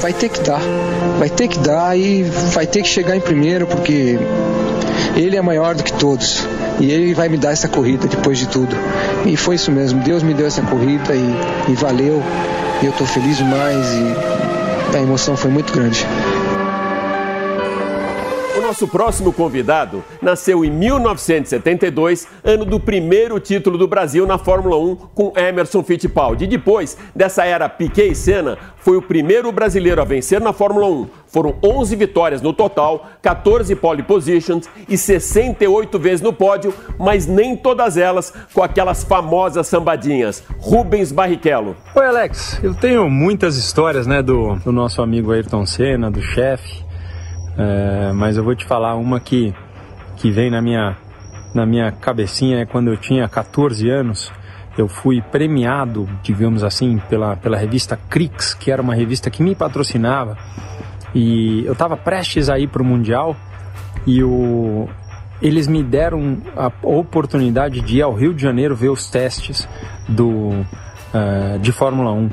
vai 0.00 0.12
ter 0.12 0.28
que 0.28 0.40
dar. 0.40 0.60
Vai 1.18 1.28
ter 1.28 1.48
que 1.48 1.58
dar 1.58 1.98
e 1.98 2.22
vai 2.22 2.66
ter 2.66 2.82
que 2.82 2.88
chegar 2.88 3.16
em 3.16 3.20
primeiro, 3.20 3.66
porque 3.66 4.18
ele 5.16 5.36
é 5.36 5.42
maior 5.42 5.74
do 5.74 5.82
que 5.82 5.92
todos. 5.92 6.46
E 6.80 6.90
ele 6.90 7.14
vai 7.14 7.28
me 7.28 7.36
dar 7.36 7.52
essa 7.52 7.68
corrida 7.68 8.06
depois 8.06 8.38
de 8.38 8.48
tudo. 8.48 8.74
E 9.26 9.36
foi 9.36 9.56
isso 9.56 9.70
mesmo. 9.70 10.02
Deus 10.02 10.22
me 10.22 10.34
deu 10.34 10.46
essa 10.46 10.62
corrida 10.62 11.14
e, 11.14 11.70
e 11.70 11.74
valeu. 11.74 12.22
E 12.82 12.86
eu 12.86 12.90
estou 12.90 13.06
feliz 13.06 13.36
demais 13.36 13.86
e 13.94 14.96
a 14.96 15.00
emoção 15.00 15.36
foi 15.36 15.50
muito 15.50 15.72
grande. 15.72 16.06
Nosso 18.72 18.88
próximo 18.88 19.34
convidado 19.34 20.02
nasceu 20.22 20.64
em 20.64 20.70
1972, 20.70 22.26
ano 22.42 22.64
do 22.64 22.80
primeiro 22.80 23.38
título 23.38 23.76
do 23.76 23.86
Brasil 23.86 24.26
na 24.26 24.38
Fórmula 24.38 24.78
1 24.78 24.96
com 25.14 25.30
Emerson 25.36 25.82
Fittipaldi. 25.82 26.44
E 26.44 26.48
depois 26.48 26.96
dessa 27.14 27.44
era 27.44 27.68
Piquet 27.68 28.12
e 28.12 28.14
Senna, 28.14 28.56
foi 28.78 28.96
o 28.96 29.02
primeiro 29.02 29.52
brasileiro 29.52 30.00
a 30.00 30.06
vencer 30.06 30.40
na 30.40 30.54
Fórmula 30.54 30.86
1. 30.86 31.06
Foram 31.26 31.54
11 31.62 31.94
vitórias 31.96 32.40
no 32.40 32.54
total, 32.54 33.10
14 33.20 33.76
pole 33.76 34.02
positions 34.02 34.66
e 34.88 34.96
68 34.96 35.98
vezes 35.98 36.22
no 36.22 36.32
pódio, 36.32 36.72
mas 36.98 37.26
nem 37.26 37.54
todas 37.54 37.98
elas 37.98 38.32
com 38.54 38.62
aquelas 38.62 39.04
famosas 39.04 39.66
sambadinhas. 39.66 40.42
Rubens 40.58 41.12
Barrichello. 41.12 41.76
Oi, 41.94 42.06
Alex. 42.06 42.58
Eu 42.62 42.74
tenho 42.74 43.10
muitas 43.10 43.58
histórias, 43.58 44.06
né, 44.06 44.22
do, 44.22 44.54
do 44.64 44.72
nosso 44.72 45.02
amigo 45.02 45.30
Ayrton 45.30 45.66
Senna, 45.66 46.10
do 46.10 46.22
chefe. 46.22 46.90
É, 47.56 48.12
mas 48.12 48.36
eu 48.36 48.44
vou 48.44 48.54
te 48.54 48.64
falar 48.64 48.94
uma 48.96 49.20
que, 49.20 49.54
que 50.16 50.30
vem 50.30 50.50
na 50.50 50.62
minha, 50.62 50.96
na 51.54 51.66
minha 51.66 51.92
cabecinha, 51.92 52.60
é 52.60 52.66
quando 52.66 52.88
eu 52.88 52.96
tinha 52.96 53.28
14 53.28 53.88
anos, 53.90 54.32
eu 54.76 54.88
fui 54.88 55.20
premiado, 55.20 56.08
digamos 56.22 56.64
assim, 56.64 56.98
pela, 57.08 57.36
pela 57.36 57.56
revista 57.56 57.98
Crix, 58.08 58.54
que 58.54 58.70
era 58.70 58.80
uma 58.80 58.94
revista 58.94 59.30
que 59.30 59.42
me 59.42 59.54
patrocinava, 59.54 60.36
e 61.14 61.64
eu 61.66 61.72
estava 61.72 61.96
prestes 61.96 62.48
a 62.48 62.58
ir 62.58 62.68
para 62.68 62.82
o 62.82 62.84
Mundial, 62.84 63.36
e 64.06 64.22
o, 64.22 64.88
eles 65.42 65.66
me 65.66 65.82
deram 65.82 66.38
a 66.56 66.70
oportunidade 66.82 67.80
de 67.80 67.98
ir 67.98 68.02
ao 68.02 68.14
Rio 68.14 68.32
de 68.32 68.40
Janeiro 68.40 68.74
ver 68.74 68.88
os 68.88 69.10
testes 69.10 69.68
do, 70.08 70.50
uh, 70.50 71.58
de 71.60 71.72
Fórmula 71.72 72.12
1. 72.12 72.30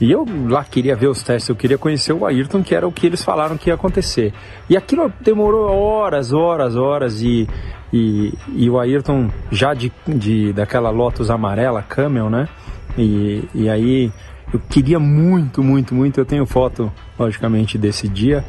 E 0.00 0.12
eu 0.12 0.24
lá 0.48 0.64
queria 0.64 0.94
ver 0.94 1.08
os 1.08 1.22
testes, 1.22 1.48
eu 1.48 1.56
queria 1.56 1.76
conhecer 1.76 2.12
o 2.12 2.24
Ayrton, 2.24 2.62
que 2.62 2.74
era 2.74 2.86
o 2.86 2.92
que 2.92 3.06
eles 3.06 3.22
falaram 3.22 3.56
que 3.56 3.68
ia 3.68 3.74
acontecer. 3.74 4.32
E 4.68 4.76
aquilo 4.76 5.12
demorou 5.20 5.68
horas, 5.68 6.32
horas, 6.32 6.76
horas 6.76 7.20
e, 7.20 7.48
e, 7.92 8.32
e 8.54 8.70
o 8.70 8.78
Ayrton 8.78 9.28
já 9.50 9.74
de, 9.74 9.92
de 10.06 10.52
daquela 10.52 10.90
Lotus 10.90 11.30
amarela, 11.30 11.82
Camel, 11.82 12.30
né? 12.30 12.48
E, 12.96 13.48
e 13.54 13.68
aí 13.68 14.12
eu 14.52 14.60
queria 14.60 14.98
muito, 14.98 15.62
muito, 15.62 15.94
muito. 15.94 16.18
Eu 16.18 16.24
tenho 16.24 16.46
foto, 16.46 16.92
logicamente, 17.18 17.76
desse 17.76 18.08
dia. 18.08 18.44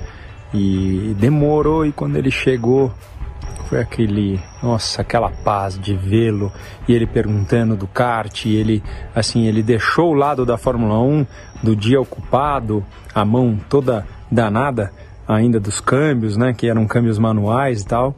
E 0.53 1.15
demorou 1.19 1.85
e 1.85 1.91
quando 1.91 2.15
ele 2.15 2.31
chegou, 2.31 2.91
foi 3.69 3.79
aquele, 3.79 4.41
nossa, 4.63 5.03
aquela 5.03 5.29
paz 5.29 5.79
de 5.79 5.95
vê-lo 5.95 6.51
e 6.87 6.93
ele 6.93 7.05
perguntando 7.05 7.77
do 7.77 7.85
kart, 7.85 8.45
e 8.45 8.55
ele, 8.55 8.83
assim, 9.13 9.45
ele 9.45 9.61
deixou 9.61 10.11
o 10.11 10.15
lado 10.15 10.43
da 10.43 10.57
Fórmula 10.57 10.99
1 10.99 11.25
do 11.61 11.75
dia 11.75 12.01
ocupado, 12.01 12.83
a 13.13 13.23
mão 13.23 13.59
toda 13.69 14.07
danada 14.31 14.91
ainda 15.27 15.59
dos 15.59 15.79
câmbios, 15.79 16.35
né, 16.35 16.51
que 16.51 16.67
eram 16.67 16.87
câmbios 16.87 17.19
manuais 17.19 17.83
e 17.83 17.85
tal, 17.85 18.15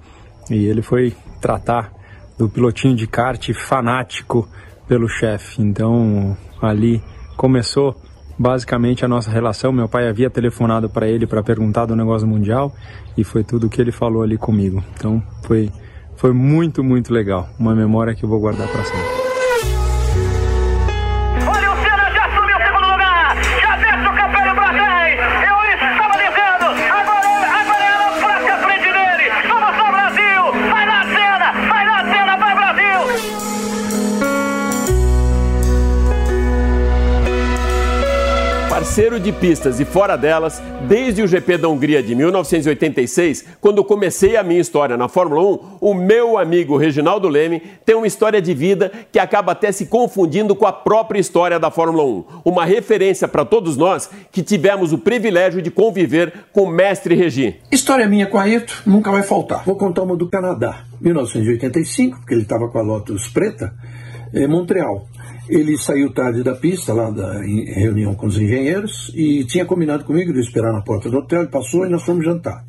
e 0.49 0.65
ele 0.65 0.81
foi 0.81 1.13
tratar 1.41 1.91
do 2.37 2.47
pilotinho 2.47 2.95
de 2.95 3.05
kart 3.05 3.51
fanático 3.53 4.47
pelo 4.87 5.09
chefe. 5.09 5.61
Então, 5.61 6.35
ali 6.61 7.03
começou 7.35 7.93
basicamente 8.41 9.05
a 9.05 9.07
nossa 9.07 9.29
relação. 9.29 9.71
Meu 9.71 9.87
pai 9.87 10.09
havia 10.09 10.29
telefonado 10.29 10.89
para 10.89 11.07
ele 11.07 11.27
para 11.27 11.43
perguntar 11.43 11.85
do 11.85 11.95
negócio 11.95 12.27
mundial 12.27 12.73
e 13.15 13.23
foi 13.23 13.43
tudo 13.43 13.67
o 13.67 13.69
que 13.69 13.79
ele 13.79 13.91
falou 13.91 14.23
ali 14.23 14.37
comigo. 14.37 14.83
Então 14.95 15.21
foi, 15.43 15.71
foi 16.15 16.33
muito, 16.33 16.83
muito 16.83 17.13
legal. 17.13 17.47
Uma 17.59 17.75
memória 17.75 18.15
que 18.15 18.25
eu 18.25 18.29
vou 18.29 18.39
guardar 18.39 18.67
para 18.67 18.83
sempre. 18.83 19.20
Parceiro 38.91 39.21
de 39.21 39.31
pistas 39.31 39.79
e 39.79 39.85
fora 39.85 40.17
delas 40.17 40.61
desde 40.85 41.21
o 41.21 41.27
GP 41.27 41.59
da 41.59 41.69
Hungria 41.69 42.03
de 42.03 42.13
1986, 42.13 43.45
quando 43.61 43.85
comecei 43.85 44.35
a 44.35 44.43
minha 44.43 44.59
história 44.59 44.97
na 44.97 45.07
Fórmula 45.07 45.41
1. 45.41 45.77
O 45.79 45.93
meu 45.93 46.37
amigo 46.37 46.75
Reginaldo 46.75 47.29
Leme 47.29 47.61
tem 47.85 47.95
uma 47.95 48.05
história 48.05 48.41
de 48.41 48.53
vida 48.53 48.91
que 49.09 49.17
acaba 49.17 49.53
até 49.53 49.71
se 49.71 49.85
confundindo 49.85 50.53
com 50.57 50.65
a 50.65 50.73
própria 50.73 51.21
história 51.21 51.57
da 51.57 51.71
Fórmula 51.71 52.03
1. 52.03 52.25
Uma 52.43 52.65
referência 52.65 53.29
para 53.29 53.45
todos 53.45 53.77
nós 53.77 54.09
que 54.29 54.43
tivemos 54.43 54.91
o 54.91 54.97
privilégio 54.97 55.61
de 55.61 55.71
conviver 55.71 56.33
com 56.51 56.63
o 56.63 56.69
mestre 56.69 57.15
Regi. 57.15 57.61
História 57.71 58.09
minha 58.09 58.27
com 58.27 58.37
a 58.37 58.41
Ayrton 58.41 58.73
nunca 58.85 59.09
vai 59.09 59.23
faltar. 59.23 59.63
Vou 59.63 59.77
contar 59.77 60.03
uma 60.03 60.17
do 60.17 60.27
Canadá. 60.27 60.83
1985, 60.99 62.17
porque 62.17 62.33
ele 62.33 62.41
estava 62.41 62.67
com 62.67 62.77
a 62.77 62.81
Lotus 62.81 63.29
preta, 63.29 63.73
em 64.33 64.47
Montreal. 64.47 65.07
Ele 65.51 65.77
saiu 65.77 66.13
tarde 66.13 66.43
da 66.43 66.55
pista, 66.55 66.93
lá 66.93 67.09
da 67.09 67.45
em 67.45 67.65
reunião 67.65 68.15
com 68.15 68.25
os 68.25 68.39
engenheiros, 68.39 69.11
e 69.13 69.43
tinha 69.43 69.65
combinado 69.65 70.05
comigo 70.05 70.31
de 70.31 70.39
esperar 70.39 70.71
na 70.71 70.81
porta 70.81 71.09
do 71.09 71.17
hotel, 71.17 71.41
ele 71.41 71.49
passou 71.49 71.85
e 71.85 71.89
nós 71.89 72.03
fomos 72.03 72.23
jantar. 72.23 72.65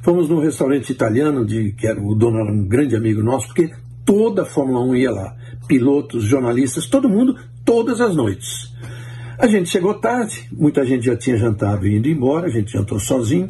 Fomos 0.00 0.28
num 0.28 0.38
restaurante 0.38 0.90
italiano, 0.90 1.44
de, 1.44 1.72
que 1.72 1.88
era, 1.88 2.00
o 2.00 2.14
dono 2.14 2.38
era 2.38 2.52
um 2.52 2.68
grande 2.68 2.94
amigo 2.94 3.20
nosso, 3.20 3.48
porque 3.48 3.72
toda 4.04 4.42
a 4.42 4.46
Fórmula 4.46 4.80
1 4.84 4.94
ia 4.94 5.10
lá. 5.10 5.36
Pilotos, 5.66 6.22
jornalistas, 6.22 6.86
todo 6.86 7.08
mundo, 7.08 7.34
todas 7.64 8.00
as 8.00 8.14
noites. 8.14 8.72
A 9.36 9.48
gente 9.48 9.68
chegou 9.68 9.94
tarde, 9.94 10.48
muita 10.52 10.86
gente 10.86 11.06
já 11.06 11.16
tinha 11.16 11.36
jantado 11.36 11.84
e 11.84 11.96
indo 11.96 12.08
embora, 12.08 12.46
a 12.46 12.50
gente 12.50 12.70
jantou 12.70 13.00
sozinho. 13.00 13.48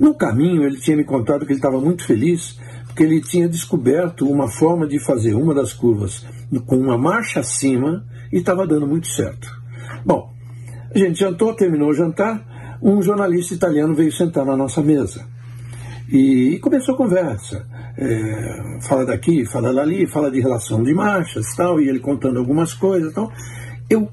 No 0.00 0.12
caminho, 0.12 0.64
ele 0.64 0.80
tinha 0.80 0.96
me 0.96 1.04
contado 1.04 1.46
que 1.46 1.52
ele 1.52 1.60
estava 1.60 1.80
muito 1.80 2.04
feliz, 2.04 2.58
porque 2.98 3.04
ele 3.04 3.20
tinha 3.20 3.48
descoberto 3.48 4.28
uma 4.28 4.48
forma 4.48 4.84
de 4.84 4.98
fazer 4.98 5.32
uma 5.32 5.54
das 5.54 5.72
curvas 5.72 6.26
com 6.66 6.76
uma 6.76 6.98
marcha 6.98 7.38
acima 7.38 8.04
e 8.32 8.38
estava 8.38 8.66
dando 8.66 8.88
muito 8.88 9.06
certo. 9.06 9.48
Bom, 10.04 10.32
a 10.92 10.98
gente 10.98 11.20
jantou, 11.20 11.54
terminou 11.54 11.90
o 11.90 11.94
jantar, 11.94 12.76
um 12.82 13.00
jornalista 13.00 13.54
italiano 13.54 13.94
veio 13.94 14.10
sentar 14.10 14.44
na 14.44 14.56
nossa 14.56 14.82
mesa 14.82 15.24
e, 16.10 16.54
e 16.54 16.58
começou 16.58 16.96
a 16.96 16.98
conversa. 16.98 17.64
É, 17.96 18.80
fala 18.82 19.06
daqui, 19.06 19.46
fala 19.46 19.72
dali, 19.72 20.08
fala 20.08 20.28
de 20.28 20.40
relação 20.40 20.82
de 20.82 20.92
marchas 20.92 21.54
tal, 21.56 21.80
e 21.80 21.88
ele 21.88 22.00
contando 22.00 22.40
algumas 22.40 22.74
coisas 22.74 23.12
tal. 23.12 23.32
Eu 23.88 24.08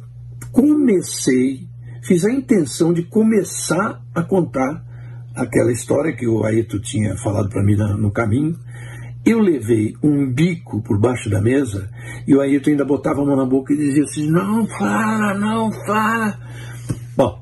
comecei, 0.51 1.67
fiz 2.03 2.23
a 2.23 2.31
intenção 2.31 2.93
de 2.93 3.01
começar 3.01 3.99
a 4.13 4.21
contar 4.21 4.85
aquela 5.33 5.71
história 5.71 6.15
que 6.15 6.27
o 6.27 6.43
Aito 6.43 6.79
tinha 6.79 7.17
falado 7.17 7.49
para 7.49 7.63
mim 7.63 7.75
no 7.75 8.11
caminho, 8.11 8.55
eu 9.25 9.39
levei 9.39 9.95
um 10.03 10.31
bico 10.31 10.81
por 10.83 10.99
baixo 10.99 11.29
da 11.29 11.41
mesa 11.41 11.89
e 12.27 12.35
o 12.35 12.41
Ayrton 12.41 12.71
ainda 12.71 12.85
botava 12.85 13.21
a 13.21 13.25
mão 13.25 13.35
na 13.35 13.45
boca 13.45 13.73
e 13.73 13.77
dizia 13.77 14.03
assim: 14.03 14.29
Não 14.29 14.67
fala, 14.67 15.33
não 15.33 15.71
fala. 15.85 16.37
Bom, 17.17 17.41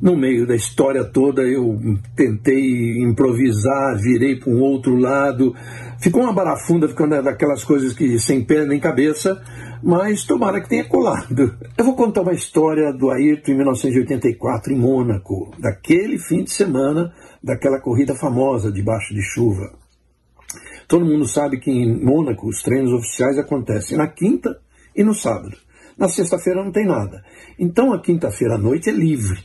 no 0.00 0.16
meio 0.16 0.46
da 0.46 0.54
história 0.54 1.04
toda 1.04 1.42
eu 1.42 1.78
tentei 2.16 3.02
improvisar, 3.02 3.96
virei 3.98 4.36
para 4.36 4.50
um 4.50 4.60
outro 4.60 4.96
lado. 4.96 5.54
Ficou 6.00 6.22
uma 6.22 6.32
barafunda, 6.32 6.88
ficou 6.88 7.08
daquelas 7.08 7.62
coisas 7.62 7.92
que 7.92 8.18
sem 8.18 8.42
pé 8.44 8.64
nem 8.64 8.80
cabeça, 8.80 9.42
mas 9.82 10.24
tomara 10.24 10.60
que 10.60 10.68
tenha 10.68 10.84
colado. 10.84 11.54
Eu 11.76 11.84
vou 11.84 11.94
contar 11.94 12.22
uma 12.22 12.32
história 12.32 12.92
do 12.92 13.10
Ayrton 13.10 13.52
em 13.52 13.56
1984 13.56 14.72
em 14.72 14.78
Mônaco, 14.78 15.50
daquele 15.58 16.18
fim 16.18 16.44
de 16.44 16.52
semana 16.52 17.12
daquela 17.42 17.80
corrida 17.80 18.14
famosa 18.14 18.72
debaixo 18.72 19.12
de 19.12 19.22
chuva. 19.22 19.87
Todo 20.88 21.04
mundo 21.04 21.28
sabe 21.28 21.58
que 21.58 21.70
em 21.70 22.02
Mônaco 22.02 22.48
os 22.48 22.62
treinos 22.62 22.94
oficiais 22.94 23.38
acontecem 23.38 23.98
na 23.98 24.08
quinta 24.08 24.58
e 24.96 25.04
no 25.04 25.12
sábado. 25.12 25.54
Na 25.98 26.08
sexta-feira 26.08 26.64
não 26.64 26.72
tem 26.72 26.86
nada. 26.86 27.22
Então 27.58 27.92
a 27.92 28.00
quinta-feira 28.00 28.54
à 28.54 28.58
noite 28.58 28.88
é 28.88 28.92
livre. 28.92 29.38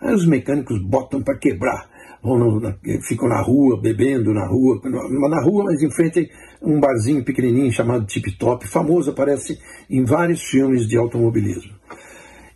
Aí 0.00 0.14
os 0.14 0.26
mecânicos 0.26 0.80
botam 0.82 1.22
para 1.22 1.36
quebrar. 1.36 1.86
Vão 2.22 2.58
na, 2.58 2.74
ficam 3.06 3.28
na 3.28 3.42
rua, 3.42 3.78
bebendo 3.78 4.32
na 4.32 4.46
rua, 4.46 4.80
na 4.84 5.42
rua, 5.42 5.64
mas 5.64 5.82
em 5.82 5.90
frente 5.90 6.30
um 6.62 6.80
barzinho 6.80 7.22
pequenininho 7.22 7.70
chamado 7.70 8.06
Tip 8.06 8.34
Top, 8.38 8.66
famoso, 8.66 9.10
aparece 9.10 9.58
em 9.90 10.02
vários 10.02 10.42
filmes 10.44 10.88
de 10.88 10.96
automobilismo. 10.96 11.74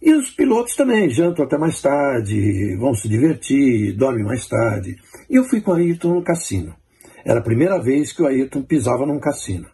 E 0.01 0.15
os 0.15 0.31
pilotos 0.31 0.75
também 0.75 1.11
jantam 1.11 1.45
até 1.45 1.59
mais 1.59 1.83
tarde, 1.83 2.75
vão 2.79 2.95
se 2.95 3.07
divertir, 3.07 3.95
dormem 3.99 4.25
mais 4.25 4.49
tarde. 4.49 4.97
E 5.29 5.37
eu 5.37 5.45
fui 5.45 5.61
com 5.61 5.73
o 5.73 5.75
Ayrton 5.75 6.15
no 6.15 6.25
cassino. 6.25 6.80
Era 7.25 7.41
a 7.41 7.43
primeira 7.43 7.81
vez 7.81 8.13
que 8.13 8.23
o 8.23 8.27
Ayrton 8.27 8.63
pisava 8.63 9.07
num 9.07 9.19
cassino. 9.19 9.67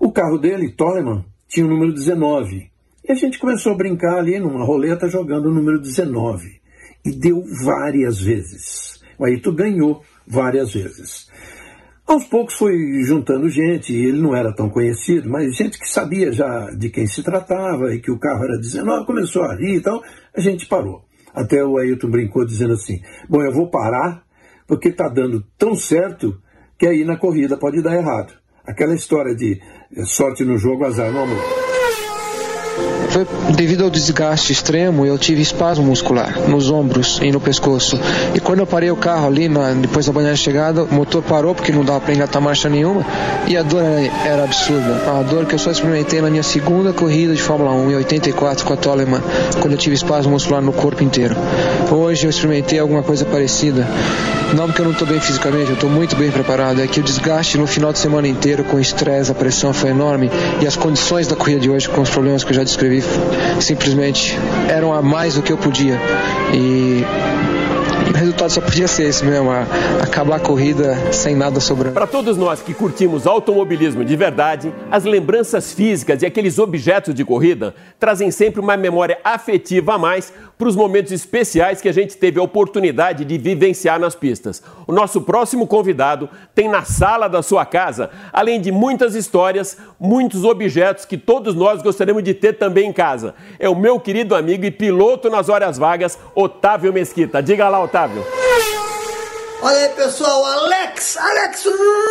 O 0.00 0.10
carro 0.10 0.38
dele, 0.38 0.72
Toleman, 0.72 1.24
tinha 1.48 1.66
o 1.66 1.68
número 1.68 1.92
19. 1.92 2.70
E 3.04 3.12
a 3.12 3.14
gente 3.14 3.38
começou 3.38 3.72
a 3.72 3.76
brincar 3.76 4.18
ali 4.18 4.38
numa 4.38 4.64
roleta 4.64 5.08
jogando 5.08 5.46
o 5.46 5.54
número 5.54 5.80
19. 5.80 6.60
E 7.04 7.10
deu 7.10 7.42
várias 7.64 8.20
vezes. 8.20 9.02
O 9.18 9.24
Ayrton 9.24 9.54
ganhou 9.54 10.02
várias 10.26 10.72
vezes. 10.72 11.28
Aos 12.06 12.24
poucos 12.24 12.54
foi 12.54 12.76
juntando 13.04 13.48
gente, 13.48 13.94
ele 13.94 14.20
não 14.20 14.34
era 14.34 14.52
tão 14.52 14.68
conhecido, 14.68 15.30
mas 15.30 15.56
gente 15.56 15.78
que 15.78 15.88
sabia 15.88 16.32
já 16.32 16.70
de 16.70 16.90
quem 16.90 17.06
se 17.06 17.22
tratava 17.22 17.94
e 17.94 18.00
que 18.00 18.10
o 18.10 18.18
carro 18.18 18.44
era 18.44 18.58
19, 18.58 19.06
começou 19.06 19.42
a 19.44 19.54
rir 19.54 19.76
e 19.76 19.80
tal, 19.80 20.02
a 20.36 20.40
gente 20.40 20.66
parou. 20.66 21.04
Até 21.32 21.64
o 21.64 21.78
Ailton 21.78 22.10
brincou 22.10 22.44
dizendo 22.44 22.74
assim: 22.74 23.00
Bom, 23.28 23.42
eu 23.42 23.52
vou 23.52 23.70
parar 23.70 24.24
porque 24.66 24.88
está 24.88 25.08
dando 25.08 25.44
tão 25.56 25.74
certo 25.74 26.38
que 26.82 26.88
aí 26.88 27.04
na 27.04 27.16
corrida 27.16 27.56
pode 27.56 27.80
dar 27.80 27.94
errado. 27.94 28.34
Aquela 28.66 28.92
história 28.92 29.36
de 29.36 29.60
eh, 29.96 30.04
sorte 30.04 30.44
no 30.44 30.58
jogo, 30.58 30.84
azar 30.84 31.12
no 31.12 31.22
amor. 31.22 31.71
Foi 33.12 33.26
devido 33.54 33.84
ao 33.84 33.90
desgaste 33.90 34.52
extremo, 34.52 35.04
eu 35.04 35.18
tive 35.18 35.42
espasmo 35.42 35.84
muscular 35.84 36.48
nos 36.48 36.70
ombros 36.70 37.20
e 37.22 37.30
no 37.30 37.38
pescoço. 37.38 38.00
E 38.34 38.40
quando 38.40 38.60
eu 38.60 38.66
parei 38.66 38.90
o 38.90 38.96
carro 38.96 39.26
ali, 39.26 39.50
na, 39.50 39.74
depois 39.74 40.06
da 40.06 40.12
banheira 40.12 40.34
chegada, 40.34 40.84
o 40.84 40.94
motor 40.94 41.22
parou 41.22 41.54
porque 41.54 41.70
não 41.70 41.84
dava 41.84 42.00
para 42.00 42.14
engatar 42.14 42.40
marcha 42.40 42.70
nenhuma 42.70 43.04
e 43.46 43.54
a 43.54 43.62
dor 43.62 43.82
era, 43.82 44.00
era, 44.26 44.44
absurda. 44.44 45.02
A 45.06 45.22
dor 45.24 45.44
que 45.44 45.54
eu 45.54 45.58
só 45.58 45.70
experimentei 45.70 46.22
na 46.22 46.30
minha 46.30 46.42
segunda 46.42 46.90
corrida 46.94 47.34
de 47.34 47.42
Fórmula 47.42 47.72
1 47.72 47.90
em 47.90 47.94
84 47.96 48.64
com 48.64 48.72
a 48.72 48.76
Toleman, 48.78 49.20
quando 49.60 49.72
eu 49.72 49.78
tive 49.78 49.94
espasmo 49.94 50.32
muscular 50.32 50.62
no 50.62 50.72
corpo 50.72 51.04
inteiro. 51.04 51.36
Hoje 51.90 52.24
eu 52.24 52.30
experimentei 52.30 52.78
alguma 52.78 53.02
coisa 53.02 53.26
parecida. 53.26 53.86
Não 54.56 54.66
porque 54.66 54.82
eu 54.82 54.84
não 54.84 54.92
estou 54.92 55.06
bem 55.06 55.20
fisicamente, 55.20 55.68
eu 55.68 55.74
estou 55.74 55.88
muito 55.88 56.16
bem 56.16 56.30
preparado. 56.30 56.80
É 56.80 56.86
que 56.86 57.00
o 57.00 57.02
desgaste 57.02 57.58
no 57.58 57.66
final 57.66 57.92
de 57.92 57.98
semana 57.98 58.26
inteiro 58.26 58.64
com 58.64 58.76
o 58.76 58.80
estresse, 58.80 59.30
a 59.30 59.34
pressão 59.34 59.72
foi 59.72 59.90
enorme 59.90 60.30
e 60.60 60.66
as 60.66 60.76
condições 60.76 61.26
da 61.26 61.36
corrida 61.36 61.60
de 61.60 61.70
hoje 61.70 61.88
com 61.88 62.00
os 62.00 62.10
problemas 62.10 62.42
que 62.44 62.50
eu 62.50 62.56
já 62.56 62.64
descrevi 62.64 63.01
simplesmente 63.60 64.38
eram 64.68 64.92
a 64.92 65.02
mais 65.02 65.34
do 65.34 65.42
que 65.42 65.52
eu 65.52 65.58
podia. 65.58 65.98
E 66.52 67.04
o 68.12 68.14
resultado 68.14 68.50
só 68.50 68.60
podia 68.60 68.86
ser 68.86 69.04
esse 69.04 69.24
mesmo, 69.24 69.50
acabar 70.02 70.36
a 70.36 70.40
corrida 70.40 71.12
sem 71.12 71.34
nada 71.34 71.58
sobrando. 71.60 71.94
Para 71.94 72.06
todos 72.06 72.36
nós 72.36 72.60
que 72.60 72.74
curtimos 72.74 73.26
automobilismo 73.26 74.04
de 74.04 74.14
verdade, 74.16 74.72
as 74.90 75.04
lembranças 75.04 75.72
físicas 75.72 76.22
e 76.22 76.26
aqueles 76.26 76.58
objetos 76.58 77.14
de 77.14 77.24
corrida 77.24 77.74
trazem 77.98 78.30
sempre 78.30 78.60
uma 78.60 78.76
memória 78.76 79.18
afetiva 79.24 79.94
a 79.94 79.98
mais 79.98 80.32
para 80.58 80.68
os 80.68 80.76
momentos 80.76 81.10
especiais 81.10 81.80
que 81.80 81.88
a 81.88 81.92
gente 81.92 82.16
teve 82.16 82.38
a 82.38 82.42
oportunidade 82.42 83.24
de 83.24 83.38
vivenciar 83.38 83.98
nas 83.98 84.14
pistas. 84.14 84.62
O 84.86 84.92
nosso 84.92 85.22
próximo 85.22 85.66
convidado 85.66 86.28
tem 86.54 86.68
na 86.68 86.84
sala 86.84 87.28
da 87.28 87.42
sua 87.42 87.64
casa, 87.64 88.10
além 88.32 88.60
de 88.60 88.70
muitas 88.70 89.14
histórias, 89.14 89.76
muitos 89.98 90.44
objetos 90.44 91.04
que 91.04 91.16
todos 91.16 91.54
nós 91.54 91.82
gostaríamos 91.82 92.22
de 92.22 92.34
ter 92.34 92.58
também 92.58 92.90
em 92.90 92.92
casa. 92.92 93.34
É 93.58 93.68
o 93.68 93.74
meu 93.74 93.98
querido 93.98 94.36
amigo 94.36 94.64
e 94.64 94.70
piloto 94.70 95.30
nas 95.30 95.48
horas 95.48 95.78
vagas, 95.78 96.18
Otávio 96.34 96.92
Mesquita. 96.92 97.42
Diga 97.42 97.68
lá, 97.68 97.82
Otávio. 97.82 98.01
Olha 99.62 99.76
aí, 99.76 99.88
pessoal, 99.90 100.44
Alex, 100.44 101.16
Alex 101.16 101.64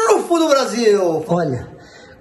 Rufo 0.09 0.39
do 0.39 0.47
Brasil. 0.47 1.25
Olha, 1.27 1.67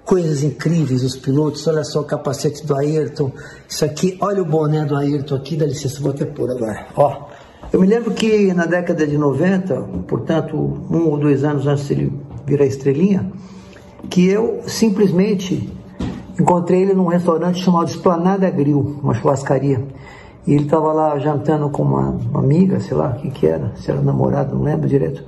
coisas 0.03 0.43
incríveis 0.43 1.03
os 1.03 1.15
pilotos. 1.15 1.65
Olha 1.67 1.85
só 1.85 2.01
o 2.01 2.03
capacete 2.03 2.65
do 2.65 2.75
Ayrton. 2.75 3.31
Isso 3.69 3.85
aqui, 3.85 4.17
olha 4.19 4.41
o 4.41 4.45
boné 4.45 4.83
do 4.83 4.93
Ayrton 4.97 5.35
aqui. 5.35 5.55
Dá 5.55 5.65
licença, 5.65 6.01
vou 6.01 6.11
até 6.11 6.25
pôr 6.25 6.51
agora. 6.51 6.87
Ó, 6.97 7.29
eu 7.71 7.79
me 7.79 7.87
lembro 7.87 8.11
que 8.11 8.53
na 8.53 8.65
década 8.65 9.07
de 9.07 9.17
90, 9.17 9.81
portanto, 10.05 10.57
um 10.57 11.07
ou 11.07 11.17
dois 11.17 11.45
anos 11.45 11.65
antes 11.65 11.87
de 11.87 11.93
ele 11.93 12.21
virar 12.45 12.65
estrelinha, 12.65 13.31
que 14.09 14.27
eu 14.27 14.63
simplesmente 14.67 15.71
encontrei 16.37 16.81
ele 16.81 16.93
num 16.93 17.07
restaurante 17.07 17.63
chamado 17.63 17.87
Esplanada 17.87 18.49
Grill, 18.49 18.99
uma 19.01 19.13
churrascaria. 19.13 19.81
E 20.45 20.53
ele 20.53 20.63
estava 20.63 20.91
lá 20.91 21.17
jantando 21.19 21.69
com 21.69 21.83
uma, 21.83 22.09
uma 22.09 22.39
amiga, 22.39 22.79
sei 22.79 22.97
lá 22.97 23.17
o 23.23 23.31
que, 23.31 23.45
era, 23.45 23.71
se 23.75 23.91
era 23.91 24.01
namorado, 24.01 24.55
não 24.55 24.63
lembro 24.63 24.87
direito. 24.87 25.23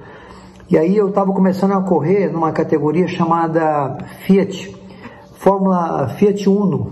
E 0.69 0.77
aí 0.77 0.97
eu 0.97 1.09
estava 1.09 1.31
começando 1.31 1.73
a 1.73 1.81
correr 1.81 2.31
numa 2.31 2.51
categoria 2.51 3.07
chamada 3.07 3.97
Fiat, 4.25 4.75
Fórmula 5.35 6.07
Fiat 6.17 6.49
Uno. 6.49 6.91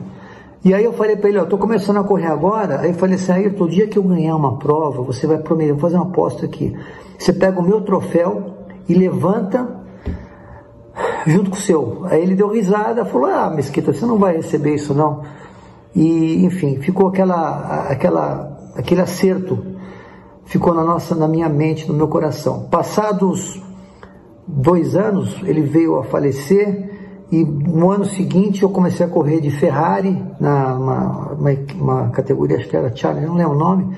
E 0.64 0.74
aí 0.74 0.84
eu 0.84 0.94
falei 0.94 1.16
para 1.16 1.30
ele, 1.30 1.40
eu 1.40 1.46
estou 1.46 1.58
começando 1.58 1.98
a 1.98 2.04
correr 2.04 2.28
agora. 2.28 2.82
Aí 2.82 2.90
eu 2.90 2.94
falei 2.94 3.16
assim, 3.16 3.32
aí 3.32 3.50
todo 3.50 3.72
dia 3.72 3.88
que 3.88 3.98
eu 3.98 4.04
ganhar 4.04 4.36
uma 4.36 4.58
prova, 4.60 5.02
você 5.02 5.26
vai 5.26 5.40
prometer, 5.40 5.72
vou 5.72 5.82
fazer 5.82 5.96
uma 5.96 6.06
aposta 6.06 6.46
aqui. 6.46 6.78
Você 7.18 7.34
pega 7.34 7.60
o 7.60 7.64
meu 7.64 7.82
troféu 7.82 8.58
e 8.88 8.94
levanta 8.94 9.82
junto 11.26 11.50
com 11.50 11.56
o 11.56 11.60
seu. 11.60 12.02
Aí 12.06 12.22
ele 12.22 12.36
deu 12.36 12.50
risada, 12.50 13.06
falou, 13.06 13.30
ah, 13.30 13.50
Mesquita, 13.50 13.92
você 13.92 14.06
não 14.06 14.18
vai 14.18 14.36
receber 14.36 14.76
isso 14.76 14.94
não. 14.94 15.24
E, 15.96 16.46
enfim, 16.46 16.78
ficou 16.78 17.08
aquela, 17.08 17.88
aquela, 17.90 18.72
aquele 18.76 19.02
acerto 19.02 19.72
ficou 20.46 20.74
na 20.74 20.84
nossa, 20.84 21.16
na 21.16 21.28
minha 21.28 21.48
mente, 21.48 21.88
no 21.88 21.94
meu 21.94 22.08
coração. 22.08 22.68
Passados 22.70 23.62
dois 24.46 24.96
anos, 24.96 25.42
ele 25.44 25.62
veio 25.62 25.98
a 25.98 26.04
falecer 26.04 26.90
e 27.32 27.46
no 27.46 27.90
ano 27.90 28.04
seguinte 28.04 28.64
eu 28.64 28.70
comecei 28.70 29.06
a 29.06 29.10
correr 29.10 29.40
de 29.40 29.50
Ferrari 29.50 30.22
na 30.38 30.76
uma, 30.76 31.34
uma, 31.34 31.52
uma 31.76 32.10
categoria 32.10 32.58
acho 32.58 32.68
que 32.68 32.76
era 32.76 32.94
Charlie, 32.94 33.26
não 33.26 33.36
lembro 33.36 33.54
o 33.54 33.58
nome, 33.58 33.96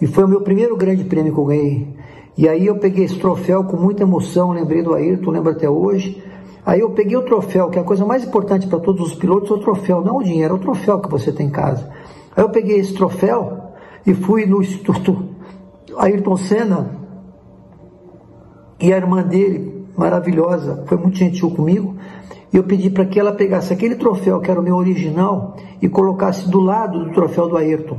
e 0.00 0.06
foi 0.06 0.22
o 0.22 0.28
meu 0.28 0.42
primeiro 0.42 0.76
grande 0.76 1.02
prêmio 1.02 1.32
que 1.34 1.40
eu 1.40 1.44
ganhei. 1.44 1.88
E 2.38 2.48
aí 2.48 2.66
eu 2.66 2.78
peguei 2.78 3.04
esse 3.04 3.18
troféu 3.18 3.64
com 3.64 3.76
muita 3.76 4.04
emoção, 4.04 4.52
lembrei 4.52 4.82
do 4.82 4.94
Ayrton, 4.94 5.32
lembro 5.32 5.50
até 5.50 5.68
hoje. 5.68 6.22
Aí 6.64 6.80
eu 6.80 6.90
peguei 6.90 7.16
o 7.16 7.22
troféu, 7.22 7.70
que 7.70 7.78
é 7.78 7.82
a 7.82 7.84
coisa 7.84 8.04
mais 8.04 8.24
importante 8.24 8.66
para 8.66 8.78
todos 8.78 9.08
os 9.08 9.14
pilotos, 9.14 9.50
é 9.50 9.54
o 9.54 9.58
troféu, 9.58 10.02
não 10.02 10.18
o 10.18 10.22
dinheiro, 10.22 10.54
é 10.54 10.56
o 10.56 10.60
troféu 10.60 11.00
que 11.00 11.10
você 11.10 11.32
tem 11.32 11.46
em 11.46 11.50
casa. 11.50 11.90
Aí 12.36 12.44
eu 12.44 12.50
peguei 12.50 12.78
esse 12.78 12.94
troféu 12.94 13.58
e 14.06 14.14
fui 14.14 14.46
no 14.46 14.60
Instituto 14.60 15.24
Ayrton 15.96 16.36
Senna 16.36 17.00
e 18.80 18.92
a 18.92 18.96
irmã 18.96 19.22
dele, 19.22 19.86
maravilhosa, 19.96 20.84
foi 20.86 20.96
muito 20.96 21.16
gentil 21.16 21.50
comigo. 21.50 21.96
E 22.52 22.56
eu 22.56 22.64
pedi 22.64 22.90
para 22.90 23.04
que 23.04 23.20
ela 23.20 23.32
pegasse 23.32 23.72
aquele 23.72 23.94
troféu 23.94 24.40
que 24.40 24.50
era 24.50 24.58
o 24.58 24.62
meu 24.62 24.76
original 24.76 25.56
e 25.80 25.88
colocasse 25.88 26.48
do 26.48 26.60
lado 26.60 27.04
do 27.04 27.12
troféu 27.12 27.48
do 27.48 27.56
Ayrton. 27.56 27.98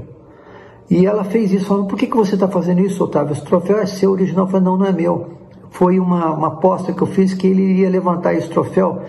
E 0.90 1.06
ela 1.06 1.24
fez 1.24 1.54
isso, 1.54 1.68
falando, 1.68 1.88
por 1.88 1.98
que, 1.98 2.06
que 2.06 2.18
você 2.18 2.34
está 2.34 2.50
fazendo 2.50 2.82
isso, 2.82 3.02
Otávio? 3.02 3.32
Esse 3.32 3.46
troféu 3.46 3.78
é 3.78 3.86
seu 3.86 4.12
original. 4.12 4.46
Eu 4.46 4.52
falei, 4.52 4.66
não, 4.66 4.76
não 4.76 4.86
é 4.86 4.92
meu. 4.92 5.41
Foi 5.72 6.00
uma, 6.00 6.32
uma 6.32 6.48
aposta 6.48 6.94
que 6.94 7.02
eu 7.02 7.08
fiz 7.08 7.34
que 7.34 7.48
ele 7.48 7.62
iria 7.62 7.90
levantar 7.90 8.34
esse 8.34 8.50
troféu 8.50 9.02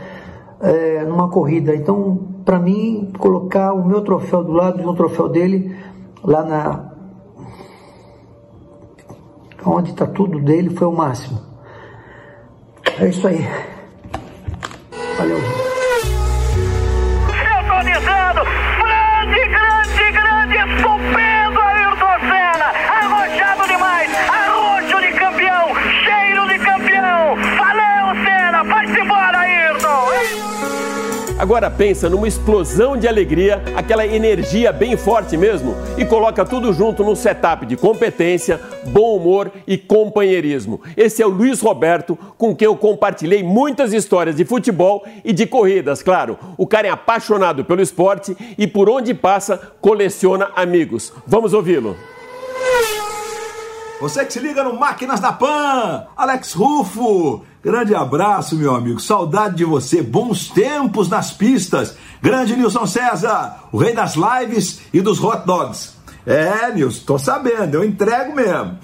é, 0.61 1.05
numa 1.05 1.29
corrida. 1.29 1.75
Então, 1.75 2.29
para 2.45 2.59
mim, 2.59 3.13
colocar 3.19 3.73
o 3.73 3.85
meu 3.85 4.01
troféu 4.03 4.43
do 4.43 4.53
lado 4.53 4.79
de 4.79 4.87
um 4.87 4.95
troféu 4.95 5.29
dele, 5.29 5.77
lá 6.25 6.43
na, 6.43 6.93
onde 9.67 9.91
está 9.91 10.07
tudo 10.07 10.41
dele, 10.41 10.71
foi 10.71 10.87
o 10.87 10.93
máximo. 10.93 11.41
É 12.99 13.09
isso 13.09 13.27
aí. 13.27 13.47
Valeu, 15.19 15.39
dizendo, 17.85 18.43
grande, 18.79 19.49
grande, 19.49 20.13
grande, 20.13 20.57
estupendo 20.57 21.32
Agora 31.43 31.69
pensa 31.69 32.09
numa 32.09 32.29
explosão 32.29 32.97
de 32.97 33.09
alegria, 33.09 33.61
aquela 33.75 34.07
energia 34.07 34.73
bem 34.73 34.97
forte 34.97 35.37
mesmo, 35.37 35.75
e 35.99 36.05
coloca 36.05 36.45
tudo 36.45 36.73
junto 36.73 37.03
num 37.03 37.17
setup 37.17 37.67
de 37.67 37.77
competência, 37.77 38.61
bom 38.87 39.17
humor 39.17 39.51
e 39.67 39.77
companheirismo. 39.77 40.81
Esse 40.97 41.21
é 41.21 41.27
o 41.27 41.31
Luiz 41.31 41.61
Roberto, 41.61 42.17
com 42.39 42.55
quem 42.55 42.67
eu 42.67 42.77
compartilhei 42.77 43.43
muitas 43.43 43.93
histórias 43.93 44.37
de 44.37 44.45
futebol 44.45 45.05
e 45.25 45.33
de 45.33 45.45
corridas, 45.45 46.01
claro. 46.01 46.39
O 46.57 46.65
cara 46.65 46.87
é 46.87 46.91
apaixonado 46.93 47.65
pelo 47.65 47.83
esporte 47.83 48.37
e 48.57 48.69
por 48.69 48.89
onde 48.89 49.13
passa 49.13 49.73
coleciona 49.81 50.53
amigos. 50.55 51.13
Vamos 51.27 51.53
ouvi-lo. 51.53 51.97
Você 54.01 54.25
que 54.25 54.33
se 54.33 54.39
liga 54.39 54.63
no 54.63 54.79
Máquinas 54.79 55.19
da 55.19 55.33
Pan, 55.33 56.07
Alex 56.17 56.53
Rufo. 56.53 57.43
Grande 57.63 57.95
abraço, 57.95 58.57
meu 58.57 58.75
amigo. 58.75 59.01
Saudade 59.01 59.57
de 59.57 59.65
você. 59.65 60.03
Bons 60.03 60.49
tempos 60.49 61.09
nas 61.09 61.31
pistas. 61.31 61.97
Grande 62.21 62.57
Nilson 62.57 62.87
César, 62.87 63.65
o 63.71 63.79
rei 63.79 63.95
das 63.95 64.15
lives 64.17 64.81
e 64.93 65.01
dos 65.01 65.23
hot 65.23 65.47
dogs. 65.47 65.95
É, 66.27 66.73
Nilson, 66.73 67.05
tô 67.05 67.19
sabendo, 67.19 67.75
eu 67.75 67.85
entrego 67.85 68.35
mesmo. 68.35 68.79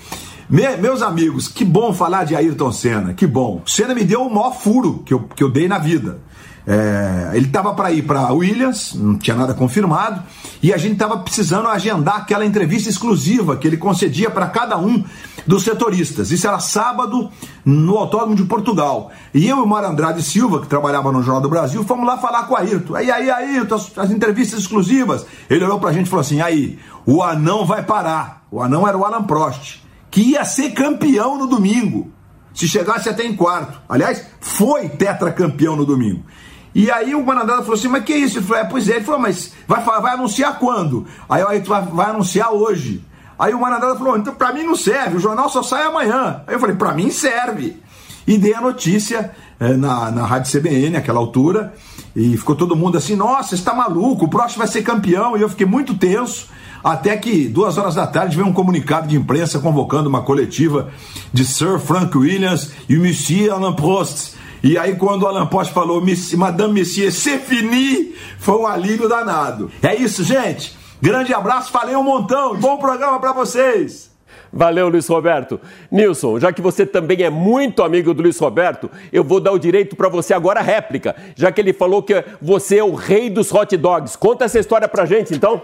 Me, 0.48 0.76
meus 0.76 1.02
amigos, 1.02 1.46
que 1.46 1.64
bom 1.64 1.92
falar 1.92 2.24
de 2.24 2.34
Ayrton 2.34 2.72
Senna, 2.72 3.14
que 3.14 3.26
bom. 3.26 3.62
Senna 3.66 3.94
me 3.94 4.02
deu 4.02 4.22
o 4.22 4.32
maior 4.32 4.52
furo 4.52 5.02
que 5.04 5.12
eu, 5.12 5.20
que 5.20 5.44
eu 5.44 5.50
dei 5.50 5.68
na 5.68 5.78
vida. 5.78 6.20
É, 6.70 7.30
ele 7.32 7.46
estava 7.46 7.72
para 7.72 7.90
ir 7.90 8.02
para 8.02 8.30
Williams, 8.30 8.92
não 8.94 9.16
tinha 9.16 9.34
nada 9.34 9.54
confirmado, 9.54 10.22
e 10.62 10.70
a 10.70 10.76
gente 10.76 10.92
estava 10.92 11.16
precisando 11.16 11.66
agendar 11.66 12.16
aquela 12.16 12.44
entrevista 12.44 12.90
exclusiva 12.90 13.56
que 13.56 13.66
ele 13.66 13.78
concedia 13.78 14.28
para 14.28 14.46
cada 14.48 14.76
um 14.76 15.02
dos 15.46 15.62
setoristas. 15.62 16.30
Isso 16.30 16.46
era 16.46 16.58
sábado 16.58 17.30
no 17.64 17.96
Autódromo 17.96 18.34
de 18.34 18.44
Portugal. 18.44 19.10
E 19.32 19.48
eu 19.48 19.56
e 19.56 19.60
o 19.62 19.66
Mário 19.66 19.88
Andrade 19.88 20.22
Silva, 20.22 20.60
que 20.60 20.66
trabalhava 20.66 21.10
no 21.10 21.22
Jornal 21.22 21.40
do 21.40 21.48
Brasil, 21.48 21.82
fomos 21.84 22.06
lá 22.06 22.18
falar 22.18 22.42
com 22.42 22.52
o 22.52 22.56
Ayrton. 22.58 22.94
Aí, 22.94 23.10
aí, 23.10 23.30
Ayrton, 23.30 23.74
as, 23.74 23.96
as 23.96 24.10
entrevistas 24.10 24.60
exclusivas. 24.60 25.24
Ele 25.48 25.64
olhou 25.64 25.80
para 25.80 25.88
a 25.88 25.92
gente 25.94 26.06
e 26.06 26.10
falou 26.10 26.20
assim: 26.20 26.42
aí, 26.42 26.78
o 27.06 27.22
anão 27.22 27.64
vai 27.64 27.82
parar. 27.82 28.46
O 28.50 28.60
anão 28.60 28.86
era 28.86 28.98
o 28.98 29.06
Alan 29.06 29.24
Prost, 29.24 29.78
que 30.10 30.20
ia 30.20 30.44
ser 30.44 30.72
campeão 30.72 31.38
no 31.38 31.46
domingo. 31.46 32.12
Se 32.52 32.68
chegasse 32.68 33.08
até 33.08 33.24
em 33.24 33.34
quarto. 33.34 33.80
Aliás, 33.88 34.26
foi 34.38 34.88
tetracampeão 34.90 35.76
no 35.76 35.86
domingo. 35.86 36.24
E 36.74 36.90
aí 36.90 37.14
o 37.14 37.24
Manandara 37.24 37.62
falou 37.62 37.74
assim, 37.74 37.88
mas 37.88 38.04
que 38.04 38.14
isso? 38.14 38.38
Ele 38.38 38.46
falou, 38.46 38.62
é, 38.62 38.66
pois 38.66 38.88
é. 38.88 38.96
Ele 38.96 39.04
falou, 39.04 39.20
mas 39.20 39.52
vai, 39.66 39.82
vai 39.82 40.14
anunciar 40.14 40.58
quando? 40.58 41.06
Aí 41.28 41.42
Ayrton 41.42 41.68
vai, 41.68 41.82
vai 41.82 42.10
anunciar 42.10 42.52
hoje. 42.52 43.04
Aí 43.38 43.54
o 43.54 43.60
Manandara 43.60 43.94
falou, 43.94 44.16
então 44.16 44.34
pra 44.34 44.52
mim 44.52 44.64
não 44.64 44.74
serve, 44.74 45.16
o 45.16 45.20
jornal 45.20 45.48
só 45.48 45.62
sai 45.62 45.84
amanhã. 45.84 46.42
Aí 46.46 46.54
eu 46.54 46.60
falei, 46.60 46.74
pra 46.74 46.92
mim 46.92 47.10
serve. 47.10 47.80
E 48.26 48.36
dei 48.36 48.52
a 48.52 48.60
notícia 48.60 49.30
é, 49.60 49.74
na, 49.74 50.10
na 50.10 50.26
Rádio 50.26 50.60
CBN, 50.60 50.90
naquela 50.90 51.18
altura, 51.18 51.72
e 52.14 52.36
ficou 52.36 52.54
todo 52.54 52.76
mundo 52.76 52.98
assim, 52.98 53.16
nossa, 53.16 53.54
está 53.54 53.72
maluco, 53.72 54.26
o 54.26 54.28
próximo 54.28 54.58
vai 54.58 54.68
ser 54.68 54.82
campeão. 54.82 55.36
E 55.36 55.40
eu 55.40 55.48
fiquei 55.48 55.64
muito 55.64 55.94
tenso, 55.94 56.48
até 56.82 57.16
que 57.16 57.48
duas 57.48 57.78
horas 57.78 57.94
da 57.94 58.06
tarde 58.06 58.36
veio 58.36 58.48
um 58.48 58.52
comunicado 58.52 59.08
de 59.08 59.16
imprensa 59.16 59.60
convocando 59.60 60.08
uma 60.08 60.22
coletiva 60.22 60.90
de 61.32 61.44
Sir 61.44 61.78
Frank 61.78 62.16
Williams 62.18 62.72
e 62.88 62.96
Monsieur 62.96 63.52
Alain 63.52 63.74
Prost 63.74 64.34
e 64.62 64.76
aí, 64.76 64.96
quando 64.96 65.22
o 65.22 65.26
Alan 65.26 65.46
Post 65.46 65.72
falou 65.72 66.02
Madame 66.36 66.74
Messier, 66.74 67.12
c'est 67.12 67.38
fini, 67.38 68.14
foi 68.38 68.56
um 68.56 68.66
alívio 68.66 69.08
danado. 69.08 69.70
É 69.82 69.94
isso, 69.94 70.24
gente. 70.24 70.76
Grande 71.00 71.32
abraço, 71.32 71.70
falei 71.70 71.94
um 71.94 72.02
montão. 72.02 72.56
Bom 72.56 72.76
programa 72.76 73.20
para 73.20 73.32
vocês. 73.32 74.10
Valeu, 74.52 74.88
Luiz 74.88 75.06
Roberto. 75.06 75.60
Nilson, 75.90 76.40
já 76.40 76.52
que 76.52 76.62
você 76.62 76.84
também 76.86 77.22
é 77.22 77.30
muito 77.30 77.82
amigo 77.82 78.14
do 78.14 78.22
Luiz 78.22 78.38
Roberto, 78.38 78.90
eu 79.12 79.22
vou 79.22 79.40
dar 79.40 79.52
o 79.52 79.58
direito 79.58 79.94
para 79.94 80.08
você 80.08 80.32
agora 80.34 80.60
a 80.60 80.62
réplica, 80.62 81.14
já 81.36 81.52
que 81.52 81.60
ele 81.60 81.72
falou 81.72 82.02
que 82.02 82.24
você 82.40 82.78
é 82.78 82.84
o 82.84 82.94
rei 82.94 83.30
dos 83.30 83.52
hot 83.52 83.76
dogs. 83.76 84.16
Conta 84.16 84.46
essa 84.46 84.58
história 84.58 84.88
pra 84.88 85.04
gente, 85.04 85.34
então. 85.34 85.62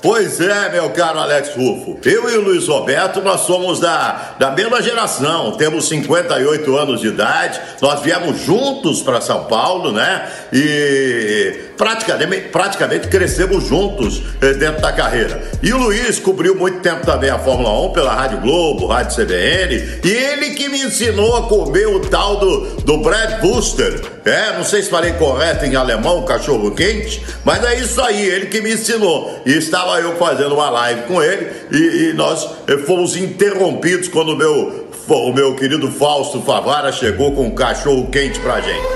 Pois 0.00 0.40
é, 0.40 0.70
meu 0.70 0.90
caro 0.90 1.18
Alex 1.18 1.56
Rufo. 1.56 1.98
Eu 2.04 2.30
e 2.30 2.36
o 2.36 2.40
Luiz 2.40 2.68
Roberto, 2.68 3.20
nós 3.20 3.40
somos 3.40 3.80
da, 3.80 4.36
da 4.38 4.50
mesma 4.52 4.80
geração, 4.80 5.52
temos 5.52 5.88
58 5.88 6.76
anos 6.76 7.00
de 7.00 7.08
idade, 7.08 7.60
nós 7.80 8.00
viemos 8.00 8.40
juntos 8.40 9.02
para 9.02 9.20
São 9.20 9.44
Paulo, 9.44 9.90
né? 9.90 10.28
E 10.52 11.68
praticamente, 11.76 12.48
praticamente 12.48 13.08
crescemos 13.08 13.66
juntos 13.66 14.22
eh, 14.40 14.52
dentro 14.54 14.80
da 14.80 14.92
carreira. 14.92 15.42
E 15.62 15.72
o 15.72 15.78
Luiz 15.78 16.20
cobriu 16.20 16.54
muito 16.54 16.78
tempo 16.80 17.04
também 17.04 17.30
a 17.30 17.38
Fórmula 17.38 17.70
1 17.88 17.92
pela 17.92 18.14
Rádio 18.14 18.40
Globo, 18.40 18.86
Rádio 18.86 19.16
CBN, 19.16 20.00
e 20.04 20.10
ele 20.10 20.50
que 20.50 20.68
me 20.68 20.80
ensinou 20.82 21.36
a 21.36 21.42
comer 21.48 21.88
o 21.88 22.00
tal 22.00 22.36
do, 22.36 22.60
do 22.82 22.98
Brad 22.98 23.40
Booster. 23.40 24.00
É, 24.24 24.56
não 24.56 24.64
sei 24.64 24.82
se 24.82 24.90
falei 24.90 25.12
correto 25.12 25.64
em 25.64 25.74
alemão, 25.74 26.24
cachorro 26.24 26.70
quente, 26.72 27.22
mas 27.44 27.64
é 27.64 27.80
isso 27.80 28.00
aí, 28.00 28.28
ele 28.28 28.46
que 28.46 28.60
me 28.60 28.74
ensinou. 28.74 29.40
E 29.46 29.52
estava 29.52 29.87
eu 29.96 30.16
fazendo 30.16 30.54
uma 30.54 30.70
live 30.70 31.02
com 31.02 31.22
ele 31.22 31.50
e, 31.70 32.10
e 32.10 32.12
nós 32.14 32.48
eh, 32.66 32.78
fomos 32.78 33.16
interrompidos 33.16 34.08
quando 34.08 34.32
o 34.32 34.36
meu, 34.36 34.88
o 35.08 35.32
meu 35.32 35.54
querido 35.54 35.90
Fausto 35.90 36.40
Favara 36.42 36.92
chegou 36.92 37.32
com 37.32 37.46
um 37.46 37.50
cachorro 37.50 38.08
quente 38.10 38.38
pra 38.40 38.60
gente. 38.60 38.86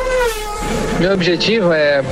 Meu 0.99 1.13
objetivo 1.13 1.73
é 1.73 2.03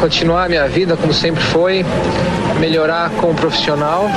continuar 0.00 0.44
a 0.44 0.48
minha 0.48 0.68
vida 0.68 0.96
como 0.96 1.12
sempre 1.12 1.42
foi, 1.42 1.84
melhorar 2.60 3.10
como 3.20 3.34
profissional, 3.34 4.08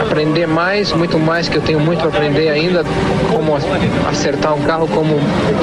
aprender 0.00 0.46
mais, 0.46 0.92
muito 0.92 1.18
mais 1.18 1.48
que 1.48 1.56
eu 1.56 1.62
tenho 1.62 1.80
muito 1.80 2.00
para 2.00 2.08
aprender 2.08 2.48
ainda, 2.48 2.84
como 3.32 3.56
acertar 4.08 4.54
um 4.54 4.62
carro, 4.62 4.88
como 4.88 5.18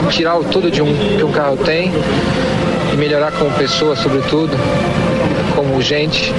tirar 0.10 0.38
tudo 0.52 0.72
de 0.72 0.82
um 0.82 1.18
que 1.18 1.24
um 1.24 1.32
carro 1.32 1.58
tem 1.58 1.92
e 2.94 2.98
melhorar 2.98 3.32
como 3.32 3.52
pessoa, 3.52 3.96
sobretudo, 3.96 4.52
como 5.58 5.82
gente 5.82 6.32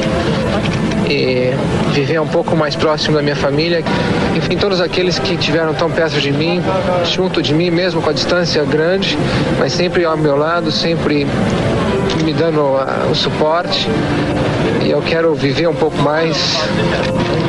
e 1.11 1.50
viver 1.92 2.20
um 2.20 2.26
pouco 2.28 2.54
mais 2.54 2.76
próximo 2.76 3.16
da 3.16 3.22
minha 3.22 3.35
família. 3.35 3.83
Enfim, 4.37 4.57
todos 4.57 4.81
aqueles 4.81 5.18
que 5.18 5.37
tiveram 5.37 5.74
tão 5.74 5.90
perto 5.90 6.20
de 6.20 6.31
mim, 6.31 6.62
junto 7.04 7.42
de 7.42 7.52
mim, 7.52 7.68
mesmo 7.68 8.00
com 8.00 8.11
a 8.11 8.12
distância 8.12 8.62
grande, 8.64 9.18
mas 9.59 9.72
sempre 9.72 10.04
ao 10.04 10.16
meu 10.16 10.37
lado, 10.37 10.70
sempre 10.70 11.26
me 12.24 12.33
dando 12.33 12.61
uh, 12.61 13.11
o 13.11 13.14
suporte. 13.14 13.88
E 14.85 14.90
eu 14.90 15.02
quero 15.02 15.35
viver 15.35 15.68
um 15.68 15.74
pouco 15.74 16.00
mais, 16.00 16.57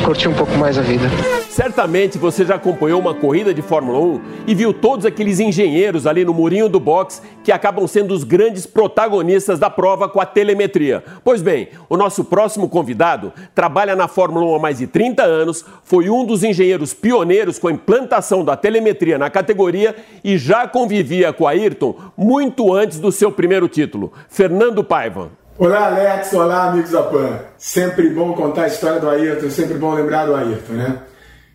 curtir 0.04 0.26
um 0.26 0.34
pouco 0.34 0.56
mais 0.58 0.76
a 0.76 0.82
vida. 0.82 1.08
Certamente 1.50 2.16
você 2.16 2.46
já 2.46 2.54
acompanhou 2.54 3.00
uma 3.00 3.12
corrida 3.12 3.52
de 3.52 3.60
Fórmula 3.60 3.98
1 3.98 4.20
e 4.46 4.54
viu 4.54 4.72
todos 4.72 5.04
aqueles 5.04 5.40
engenheiros 5.40 6.06
ali 6.06 6.24
no 6.24 6.32
murinho 6.32 6.68
do 6.68 6.78
box 6.78 7.20
que 7.42 7.50
acabam 7.50 7.88
sendo 7.88 8.14
os 8.14 8.22
grandes 8.22 8.66
protagonistas 8.66 9.58
da 9.58 9.68
prova 9.68 10.08
com 10.08 10.20
a 10.20 10.24
telemetria. 10.24 11.02
Pois 11.24 11.42
bem, 11.42 11.70
o 11.88 11.96
nosso 11.96 12.22
próximo 12.22 12.68
convidado 12.68 13.32
trabalha 13.52 13.96
na 13.96 14.06
Fórmula 14.06 14.46
1 14.46 14.54
há 14.54 14.58
mais 14.60 14.78
de 14.78 14.86
30 14.86 15.24
anos, 15.24 15.64
foi 15.82 16.08
um 16.08 16.24
dos 16.24 16.44
engenheiros 16.44 16.94
pioneiros 16.94 17.58
com 17.58 17.66
a 17.66 17.72
implantação 17.72 18.44
da 18.44 18.56
telemetria 18.56 19.18
na 19.18 19.28
categoria 19.28 19.96
e 20.22 20.38
já 20.38 20.68
convivia 20.68 21.32
com 21.32 21.48
a 21.48 21.50
Ayrton 21.50 21.96
muito 22.16 22.72
antes 22.72 23.00
do 23.00 23.10
seu 23.10 23.32
primeiro 23.32 23.66
título. 23.66 24.12
Fernando 24.28 24.84
Paiva. 24.84 25.30
Olá, 25.58 25.88
Alex. 25.88 26.32
Olá, 26.32 26.68
amigos 26.68 26.92
da 26.92 27.02
PAN. 27.02 27.40
Sempre 27.58 28.08
bom 28.10 28.34
contar 28.34 28.62
a 28.62 28.66
história 28.68 29.00
do 29.00 29.10
Ayrton, 29.10 29.50
sempre 29.50 29.74
bom 29.74 29.92
lembrar 29.92 30.26
do 30.26 30.34
Ayrton, 30.36 30.74
né? 30.74 31.09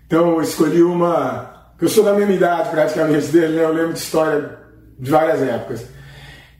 Então 0.06 0.34
eu 0.34 0.42
escolhi 0.42 0.84
uma. 0.84 1.74
Eu 1.82 1.90
sou 1.90 2.04
da 2.04 2.14
mesma 2.14 2.34
idade 2.34 2.70
praticamente 2.70 3.28
dele, 3.28 3.58
né? 3.58 3.64
Eu 3.64 3.74
lembro 3.74 3.94
de 3.94 4.00
história 4.00 4.58
de 4.98 5.12
várias 5.12 5.42
épocas. 5.42 5.86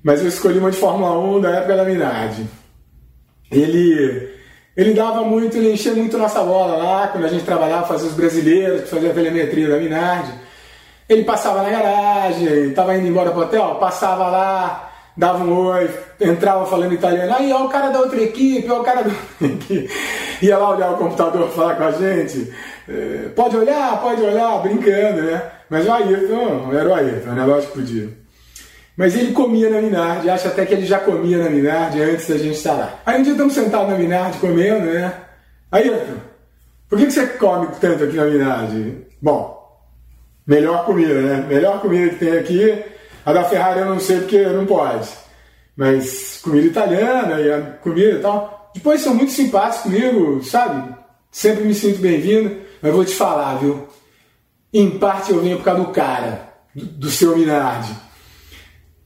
Mas 0.04 0.22
eu 0.22 0.28
escolhi 0.28 0.60
uma 0.60 0.72
de 0.72 0.78
Fórmula 0.78 1.18
1 1.38 1.42
da 1.42 1.50
época 1.52 1.78
da 1.78 1.84
Minardi. 1.84 2.46
Ele, 3.52 4.30
ele 4.76 4.94
dava 4.94 5.24
muito, 5.24 5.58
ele 5.58 5.74
enchia 5.74 5.94
muito 5.94 6.18
nossa 6.18 6.44
bola 6.44 6.76
lá, 6.78 7.08
quando 7.08 7.26
a 7.26 7.30
gente 7.30 7.46
trabalhava, 7.46 7.88
fazia 7.88 8.10
os 8.10 8.16
brasileiros, 8.16 8.90
fazia 8.90 9.12
a 9.12 9.14
telemetria 9.14 9.70
da 9.70 9.78
Minardi. 9.78 10.32
Ele 11.08 11.24
passava 11.24 11.62
na 11.62 11.70
garagem, 11.70 12.70
estava 12.70 12.96
indo 12.98 13.08
embora 13.08 13.32
pro 13.32 13.42
hotel, 13.42 13.76
passava 13.76 14.28
lá, 14.28 14.92
dava 15.16 15.44
um 15.44 15.68
oi, 15.70 15.90
entrava 16.20 16.66
falando 16.66 16.94
italiano, 16.94 17.34
aí 17.34 17.52
ó 17.54 17.66
o 17.66 17.70
cara 17.70 17.90
da 17.90 18.00
outra 18.00 18.22
equipe, 18.22 18.70
ó 18.70 18.82
o 18.82 18.84
cara 18.84 19.04
da 19.04 19.10
outra 19.42 19.48
equipe. 19.48 19.90
Ia 20.42 20.58
lá 20.58 20.70
olhar 20.72 20.92
o 20.92 20.98
computador 20.98 21.50
falar 21.50 21.76
com 21.76 21.84
a 21.84 21.92
gente. 21.92 22.54
É, 22.88 23.30
pode 23.36 23.58
olhar, 23.58 24.00
pode 24.02 24.22
olhar, 24.22 24.62
brincando, 24.62 25.22
né? 25.22 25.52
Mas 25.70 25.86
o 25.88 25.92
Ayrton, 25.92 26.72
era 26.74 26.88
o 26.90 26.94
Ayrton, 26.94 27.32
né? 27.32 27.44
Lógico 27.44 27.74
que 27.74 27.80
podia. 27.80 28.10
Mas 28.96 29.16
ele 29.16 29.34
comia 29.34 29.70
na 29.70 29.82
Minardi, 29.82 30.30
acho 30.30 30.48
até 30.48 30.66
que 30.66 30.74
ele 30.74 30.86
já 30.86 31.00
comia 31.00 31.38
na 31.38 31.50
Minardi 31.50 32.02
antes 32.02 32.28
da 32.28 32.38
gente 32.38 32.56
estar 32.56 32.74
lá. 32.74 33.00
Aí 33.06 33.20
um 33.20 33.24
dia 33.24 33.34
estamos 33.34 33.54
sentados 33.54 33.90
na 33.90 33.98
Minardi 33.98 34.38
comendo, 34.38 34.86
né? 34.86 35.14
Ayrton, 35.72 36.20
por 36.88 37.00
que, 37.00 37.12
você 37.12 37.26
come 37.28 37.68
tanto 37.82 38.04
aqui 38.04 38.16
na 38.16 38.26
Minardi? 38.26 38.98
Bom, 39.22 39.84
melhor 40.46 40.86
comida, 40.86 41.22
né? 41.22 41.46
Melhor 41.48 41.82
comida 41.82 42.10
que 42.10 42.20
tem 42.20 42.38
aqui. 42.38 42.84
A 43.26 43.34
da 43.34 43.44
Ferrari 43.44 43.80
eu 43.80 43.88
não 43.88 44.00
sei 44.00 44.20
porque 44.20 44.42
não 44.44 44.66
pode. 44.66 45.10
Mas 45.76 46.40
comida 46.44 46.68
italiana 46.68 47.42
e 47.42 47.80
comida 47.82 48.12
e 48.12 48.20
tal. 48.20 48.72
Depois 48.74 49.02
são 49.02 49.16
muito 49.16 49.32
simpáticos 49.32 49.82
comigo, 49.82 50.44
sabe? 50.44 50.96
Sempre 51.32 51.64
me 51.66 51.74
sinto 51.74 52.00
bem-vindo. 52.00 52.65
Mas 52.86 52.94
vou 52.94 53.04
te 53.04 53.16
falar, 53.16 53.56
viu? 53.56 53.88
Em 54.72 54.92
parte 54.92 55.32
eu 55.32 55.42
venho 55.42 55.58
por 55.58 55.64
causa 55.64 55.82
do 55.82 55.88
cara, 55.88 56.54
do, 56.76 56.86
do 56.86 57.10
seu 57.10 57.36
Minardi. 57.36 57.96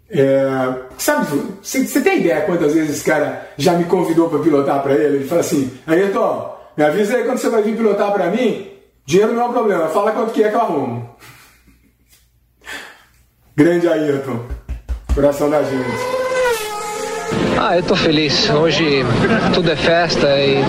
É, 0.09 0.73
sabe, 0.97 1.27
você 1.61 2.01
tem 2.01 2.19
ideia 2.19 2.41
quantas 2.41 2.73
vezes 2.73 2.89
esse 2.89 3.05
cara 3.05 3.49
já 3.57 3.75
me 3.75 3.85
convidou 3.85 4.29
para 4.29 4.39
pilotar 4.39 4.83
para 4.83 4.95
ele? 4.95 5.15
Ele 5.17 5.27
fala 5.29 5.39
assim: 5.39 5.71
Ayrton, 5.87 6.57
me 6.75 6.83
avisa 6.83 7.15
aí 7.15 7.23
quando 7.23 7.37
você 7.37 7.49
vai 7.49 7.61
vir 7.61 7.77
pilotar 7.77 8.11
para 8.11 8.29
mim. 8.29 8.69
Dinheiro 9.05 9.31
não 9.31 9.43
é 9.43 9.45
um 9.45 9.53
problema, 9.53 9.87
fala 9.87 10.11
quanto 10.11 10.33
que 10.33 10.43
é 10.43 10.49
que 10.49 10.55
eu 10.55 10.61
arrumo. 10.61 11.15
Grande 13.55 13.87
Ayrton, 13.87 14.45
coração 15.15 15.49
da 15.49 15.63
gente. 15.63 16.19
Ah, 17.57 17.77
eu 17.77 17.83
tô 17.83 17.95
feliz. 17.95 18.49
Hoje 18.49 19.05
tudo 19.53 19.71
é 19.71 19.75
festa 19.77 20.27
e 20.37 20.61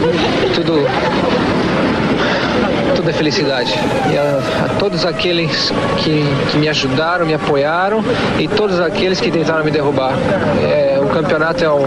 tudo 0.55 0.75
tudo 3.01 3.09
é 3.09 3.13
felicidade. 3.15 3.73
E 4.13 4.19
a, 4.19 4.67
a 4.67 4.79
todos 4.79 5.07
aqueles 5.07 5.71
que, 6.05 6.23
que, 6.51 6.59
me 6.59 6.69
ajudaram, 6.69 7.25
me 7.25 7.33
apoiaram 7.33 8.05
e 8.39 8.47
todos 8.47 8.79
aqueles 8.79 9.19
que 9.19 9.31
tentaram 9.31 9.65
me 9.65 9.71
derrubar. 9.71 10.13
É, 10.63 11.01
o 11.01 11.09
campeonato 11.09 11.65
é, 11.65 11.73
um, 11.73 11.87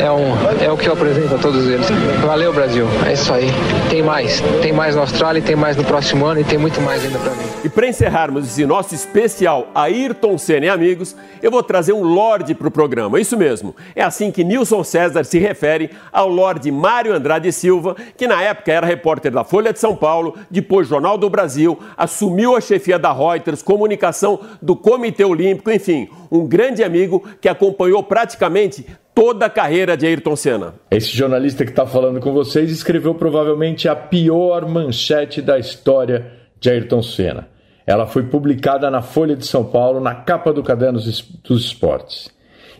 é, 0.00 0.10
um, 0.12 0.64
é 0.64 0.70
o 0.70 0.76
que 0.76 0.88
eu 0.88 0.92
apresento 0.92 1.34
a 1.34 1.38
todos 1.38 1.66
eles. 1.66 1.88
Valeu, 2.24 2.52
Brasil. 2.52 2.86
É 3.04 3.14
isso 3.14 3.32
aí. 3.32 3.48
Tem 3.90 4.00
mais. 4.00 4.40
Tem 4.62 4.72
mais 4.72 4.94
na 4.94 5.00
Austrália, 5.00 5.42
tem 5.42 5.56
mais 5.56 5.76
no 5.76 5.82
próximo 5.82 6.24
ano 6.24 6.40
e 6.40 6.44
tem 6.44 6.56
muito 6.56 6.80
mais 6.80 7.04
ainda 7.04 7.18
para 7.18 7.32
mim. 7.32 7.44
E 7.64 7.68
para 7.68 7.88
encerrarmos 7.88 8.46
esse 8.46 8.64
nosso 8.64 8.94
especial 8.94 9.68
Ayrton 9.74 10.38
Senna 10.38 10.66
e 10.66 10.68
amigos, 10.68 11.16
eu 11.42 11.50
vou 11.50 11.62
trazer 11.64 11.92
um 11.92 12.02
Lorde 12.02 12.54
para 12.54 12.68
o 12.68 12.70
programa. 12.70 13.20
Isso 13.20 13.36
mesmo. 13.36 13.74
É 13.96 14.02
assim 14.02 14.30
que 14.30 14.44
Nilson 14.44 14.84
César 14.84 15.24
se 15.24 15.40
refere 15.40 15.90
ao 16.12 16.28
Lorde 16.28 16.70
Mário 16.70 17.12
Andrade 17.12 17.50
Silva, 17.50 17.96
que 18.16 18.28
na 18.28 18.40
época 18.40 18.72
era 18.72 18.86
repórter 18.86 19.32
da 19.32 19.42
Folha 19.42 19.72
de 19.72 19.80
São 19.80 19.96
Paulo 19.96 20.27
Paulo, 20.28 20.34
depois 20.50 20.88
Jornal 20.88 21.16
do 21.16 21.30
Brasil, 21.30 21.78
assumiu 21.96 22.56
a 22.56 22.60
chefia 22.60 22.98
da 22.98 23.12
Reuters, 23.12 23.62
comunicação 23.62 24.40
do 24.60 24.76
Comitê 24.76 25.24
Olímpico, 25.24 25.70
enfim, 25.70 26.08
um 26.30 26.46
grande 26.46 26.82
amigo 26.82 27.24
que 27.40 27.48
acompanhou 27.48 28.02
praticamente 28.02 28.86
toda 29.14 29.46
a 29.46 29.50
carreira 29.50 29.96
de 29.96 30.06
Ayrton 30.06 30.36
Senna. 30.36 30.74
Esse 30.90 31.16
jornalista 31.16 31.64
que 31.64 31.70
está 31.70 31.86
falando 31.86 32.20
com 32.20 32.32
vocês 32.32 32.70
escreveu 32.70 33.14
provavelmente 33.14 33.88
a 33.88 33.96
pior 33.96 34.68
manchete 34.68 35.40
da 35.40 35.58
história 35.58 36.32
de 36.60 36.70
Ayrton 36.70 37.02
Senna. 37.02 37.48
Ela 37.86 38.06
foi 38.06 38.24
publicada 38.24 38.90
na 38.90 39.00
Folha 39.00 39.34
de 39.34 39.46
São 39.46 39.64
Paulo, 39.64 39.98
na 39.98 40.14
capa 40.14 40.52
do 40.52 40.62
Caderno 40.62 41.00
dos 41.00 41.64
Esportes. 41.64 42.28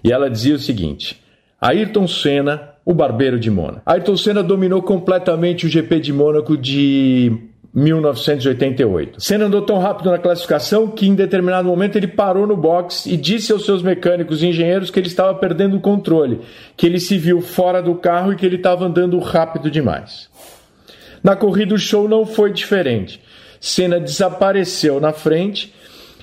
E 0.05 0.13
ela 0.13 0.29
dizia 0.29 0.55
o 0.55 0.59
seguinte: 0.59 1.23
Ayrton 1.61 2.07
Senna 2.07 2.75
o 2.89 2.95
Barbeiro 2.95 3.39
de 3.39 3.51
Mônaco. 3.51 3.83
Ayrton 3.85 4.17
Senna 4.17 4.43
dominou 4.43 4.81
completamente 4.81 5.67
o 5.67 5.69
GP 5.69 6.01
de 6.01 6.11
Mônaco 6.11 6.57
de 6.57 7.31
1988. 7.75 9.21
Senna 9.21 9.45
andou 9.45 9.61
tão 9.61 9.79
rápido 9.79 10.11
na 10.11 10.17
classificação 10.17 10.89
que 10.89 11.07
em 11.07 11.15
determinado 11.15 11.69
momento 11.69 11.97
ele 11.97 12.07
parou 12.07 12.47
no 12.47 12.57
box 12.57 13.05
e 13.05 13.15
disse 13.15 13.53
aos 13.53 13.67
seus 13.67 13.83
mecânicos 13.83 14.43
e 14.43 14.47
engenheiros 14.47 14.91
que 14.91 14.99
ele 14.99 15.07
estava 15.07 15.35
perdendo 15.35 15.77
o 15.77 15.81
controle, 15.81 16.41
que 16.79 16.87
ele 16.87 16.99
se 16.99 17.19
viu 17.19 17.43
fora 17.43 17.83
do 17.83 17.95
carro 17.95 18.33
e 18.33 18.37
que 18.37 18.47
ele 18.47 18.57
estava 18.57 18.87
andando 18.87 19.19
rápido 19.19 19.71
demais. 19.71 20.31
Na 21.23 21.37
corrida 21.37 21.75
o 21.75 21.79
show 21.79 22.09
não 22.09 22.25
foi 22.25 22.55
diferente. 22.55 23.21
Senna 23.61 24.01
desapareceu 24.01 24.99
na 24.99 25.13
frente 25.13 25.75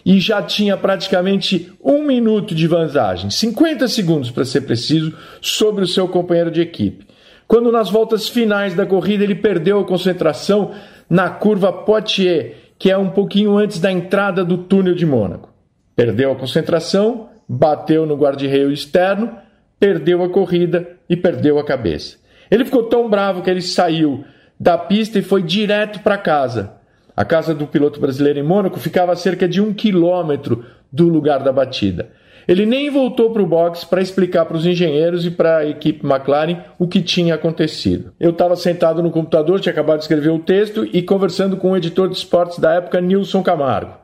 e 0.06 0.20
já 0.20 0.42
tinha 0.44 0.78
praticamente 0.78 1.74
um 1.84 2.04
minuto 2.04 2.54
de 2.54 2.68
vantagem, 2.68 3.32
50 3.32 3.88
segundos 3.88 4.30
para 4.30 4.46
ser 4.46 4.62
preciso, 4.62 5.14
sobre 5.42 5.84
o 5.84 5.88
seu 5.88 6.08
companheiro 6.08 6.52
de 6.52 6.62
equipe. 6.62 7.08
Quando 7.48 7.72
nas 7.72 7.90
voltas 7.90 8.30
finais 8.30 8.76
da 8.76 8.86
corrida 8.86 9.24
ele 9.24 9.36
perdeu 9.36 9.80
a 9.80 9.86
concentração 9.86 10.72
na 11.10 11.30
curva 11.30 11.74
Poitiers, 11.74 12.56
que 12.78 12.92
é 12.92 12.98
um 12.98 13.10
pouquinho 13.10 13.58
antes 13.58 13.80
da 13.80 13.92
entrada 13.92 14.46
do 14.46 14.58
túnel 14.58 14.94
de 14.94 15.06
Mônaco. 15.06 15.50
Perdeu 15.96 16.32
a 16.32 16.36
concentração, 16.36 17.30
bateu 17.48 18.06
no 18.06 18.16
guarda-reio 18.16 18.72
externo, 18.72 19.32
perdeu 19.80 20.24
a 20.24 20.30
corrida 20.30 20.88
e 21.10 21.16
perdeu 21.16 21.58
a 21.58 21.64
cabeça. 21.64 22.18
Ele 22.50 22.66
ficou 22.66 22.84
tão 22.84 23.10
bravo 23.10 23.42
que 23.42 23.50
ele 23.50 23.62
saiu 23.62 24.24
da 24.60 24.78
pista 24.78 25.20
e 25.20 25.24
foi 25.24 25.42
direto 25.42 26.00
para 26.02 26.18
casa. 26.18 26.75
A 27.16 27.24
casa 27.24 27.54
do 27.54 27.66
piloto 27.66 28.00
brasileiro 28.00 28.40
em 28.40 28.44
Mônaco 28.44 28.80
ficava 28.80 29.14
a 29.14 29.16
cerca 29.16 29.48
de 29.48 29.62
um 29.62 29.74
quilômetro 29.74 30.66
do 30.92 31.08
lugar 31.08 31.44
da 31.44 31.52
batida. 31.52 32.10
Ele 32.48 32.66
nem 32.66 32.90
voltou 32.92 33.32
para 33.32 33.42
o 33.42 33.48
box 33.48 33.84
para 33.86 34.02
explicar 34.02 34.46
para 34.46 34.58
os 34.58 34.66
engenheiros 34.66 35.26
e 35.26 35.32
para 35.32 35.58
a 35.58 35.66
equipe 35.66 36.06
McLaren 36.06 36.58
o 36.78 36.88
que 36.88 37.02
tinha 37.02 37.34
acontecido. 37.34 38.14
Eu 38.20 38.32
estava 38.32 38.56
sentado 38.56 39.02
no 39.02 39.10
computador, 39.10 39.60
tinha 39.60 39.72
acabado 39.72 39.98
de 39.98 40.04
escrever 40.04 40.30
o 40.30 40.40
texto 40.40 40.88
e 40.94 41.02
conversando 41.02 41.58
com 41.58 41.72
o 41.72 41.78
editor 41.78 42.08
de 42.08 42.16
esportes 42.16 42.60
da 42.60 42.74
época, 42.74 43.02
Nilson 43.02 43.42
Camargo. 43.42 43.98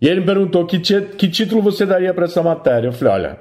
E 0.00 0.08
ele 0.08 0.20
me 0.20 0.26
perguntou 0.26 0.66
que, 0.66 0.78
que 0.78 1.28
título 1.28 1.62
você 1.62 1.86
daria 1.86 2.12
para 2.12 2.26
essa 2.26 2.42
matéria. 2.42 2.88
Eu 2.88 2.92
falei: 2.92 3.14
olha, 3.14 3.38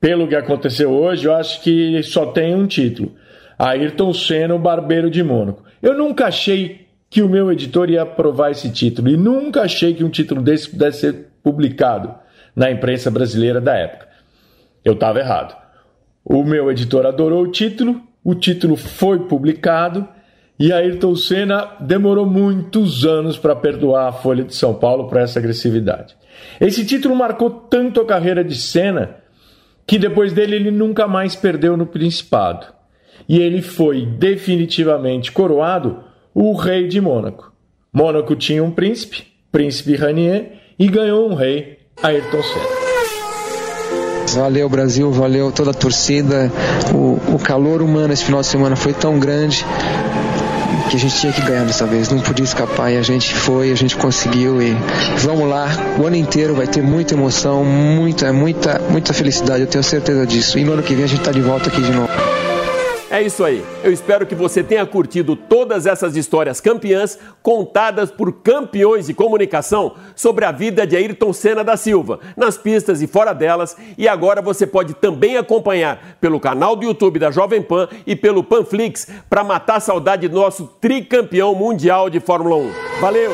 pelo 0.00 0.26
que 0.26 0.34
aconteceu 0.34 0.90
hoje, 0.90 1.26
eu 1.26 1.34
acho 1.34 1.62
que 1.62 2.02
só 2.02 2.26
tem 2.26 2.52
um 2.52 2.66
título: 2.66 3.12
Ayrton 3.56 4.12
Senna, 4.12 4.56
o 4.56 4.58
Barbeiro 4.58 5.08
de 5.08 5.22
Mônaco. 5.22 5.62
Eu 5.80 5.96
nunca 5.96 6.26
achei 6.26 6.83
que 7.14 7.22
o 7.22 7.28
meu 7.28 7.52
editor 7.52 7.90
ia 7.90 8.02
aprovar 8.02 8.50
esse 8.50 8.68
título 8.70 9.08
e 9.08 9.16
nunca 9.16 9.62
achei 9.62 9.94
que 9.94 10.02
um 10.02 10.10
título 10.10 10.42
desse 10.42 10.68
pudesse 10.68 10.98
ser 10.98 11.28
publicado 11.44 12.12
na 12.56 12.72
imprensa 12.72 13.08
brasileira 13.08 13.60
da 13.60 13.72
época. 13.72 14.08
Eu 14.84 14.94
estava 14.94 15.20
errado. 15.20 15.56
O 16.24 16.42
meu 16.42 16.68
editor 16.72 17.06
adorou 17.06 17.44
o 17.44 17.52
título, 17.52 18.02
o 18.24 18.34
título 18.34 18.74
foi 18.74 19.20
publicado 19.28 20.08
e 20.58 20.72
Ayrton 20.72 21.14
Senna 21.14 21.76
demorou 21.78 22.26
muitos 22.26 23.06
anos 23.06 23.38
para 23.38 23.54
perdoar 23.54 24.08
a 24.08 24.12
Folha 24.12 24.42
de 24.42 24.56
São 24.56 24.74
Paulo 24.74 25.06
por 25.06 25.18
essa 25.18 25.38
agressividade. 25.38 26.16
Esse 26.60 26.84
título 26.84 27.14
marcou 27.14 27.48
tanto 27.48 28.00
a 28.00 28.04
carreira 28.04 28.42
de 28.42 28.56
Senna 28.56 29.18
que 29.86 30.00
depois 30.00 30.32
dele 30.32 30.56
ele 30.56 30.72
nunca 30.72 31.06
mais 31.06 31.36
perdeu 31.36 31.76
no 31.76 31.86
Principado. 31.86 32.66
E 33.28 33.38
ele 33.38 33.62
foi 33.62 34.04
definitivamente 34.04 35.30
coroado 35.30 36.03
o 36.34 36.52
rei 36.54 36.88
de 36.88 37.00
Mônaco. 37.00 37.52
Mônaco 37.92 38.34
tinha 38.34 38.62
um 38.62 38.70
príncipe, 38.70 39.24
príncipe 39.52 39.94
Ranier, 39.94 40.52
e 40.76 40.88
ganhou 40.88 41.30
um 41.30 41.34
rei, 41.34 41.78
Ayrton 42.02 42.42
Senna. 42.42 42.84
Valeu 44.34 44.68
Brasil, 44.68 45.12
valeu 45.12 45.52
toda 45.52 45.70
a 45.70 45.74
torcida. 45.74 46.50
O, 46.92 47.34
o 47.36 47.38
calor 47.38 47.80
humano 47.80 48.12
esse 48.12 48.24
final 48.24 48.40
de 48.40 48.48
semana 48.48 48.74
foi 48.74 48.92
tão 48.92 49.20
grande 49.20 49.64
que 50.90 50.96
a 50.96 50.98
gente 50.98 51.16
tinha 51.16 51.32
que 51.32 51.40
ganhar 51.40 51.64
dessa 51.64 51.86
vez, 51.86 52.10
não 52.10 52.20
podia 52.20 52.44
escapar 52.44 52.90
e 52.90 52.96
a 52.96 53.02
gente 53.02 53.34
foi, 53.34 53.72
a 53.72 53.74
gente 53.74 53.96
conseguiu 53.96 54.60
e 54.60 54.76
vamos 55.18 55.48
lá, 55.48 55.68
o 55.98 56.06
ano 56.06 56.16
inteiro 56.16 56.54
vai 56.54 56.66
ter 56.66 56.82
muita 56.82 57.14
emoção, 57.14 57.64
muita, 57.64 58.32
muita, 58.32 58.80
muita 58.90 59.12
felicidade, 59.12 59.62
eu 59.62 59.66
tenho 59.66 59.82
certeza 59.82 60.26
disso. 60.26 60.58
E 60.58 60.64
no 60.64 60.72
ano 60.72 60.82
que 60.82 60.94
vem 60.94 61.04
a 61.04 61.08
gente 61.08 61.20
está 61.20 61.32
de 61.32 61.40
volta 61.40 61.68
aqui 61.68 61.80
de 61.80 61.90
novo. 61.90 62.10
É 63.14 63.22
isso 63.22 63.44
aí. 63.44 63.64
Eu 63.84 63.92
espero 63.92 64.26
que 64.26 64.34
você 64.34 64.60
tenha 64.60 64.84
curtido 64.84 65.36
todas 65.36 65.86
essas 65.86 66.16
histórias 66.16 66.60
campeãs 66.60 67.16
contadas 67.40 68.10
por 68.10 68.32
campeões 68.42 69.06
de 69.06 69.14
comunicação 69.14 69.94
sobre 70.16 70.44
a 70.44 70.50
vida 70.50 70.84
de 70.84 70.96
Ayrton 70.96 71.32
Senna 71.32 71.62
da 71.62 71.76
Silva, 71.76 72.18
nas 72.36 72.58
pistas 72.58 73.00
e 73.02 73.06
fora 73.06 73.32
delas. 73.32 73.76
E 73.96 74.08
agora 74.08 74.42
você 74.42 74.66
pode 74.66 74.94
também 74.94 75.36
acompanhar 75.36 76.16
pelo 76.20 76.40
canal 76.40 76.74
do 76.74 76.86
YouTube 76.86 77.20
da 77.20 77.30
Jovem 77.30 77.62
Pan 77.62 77.88
e 78.04 78.16
pelo 78.16 78.42
Panflix 78.42 79.06
para 79.30 79.44
matar 79.44 79.76
a 79.76 79.80
saudade 79.80 80.26
do 80.26 80.34
nosso 80.34 80.66
tricampeão 80.80 81.54
mundial 81.54 82.10
de 82.10 82.18
Fórmula 82.18 82.56
1. 82.56 82.72
Valeu! 83.00 83.30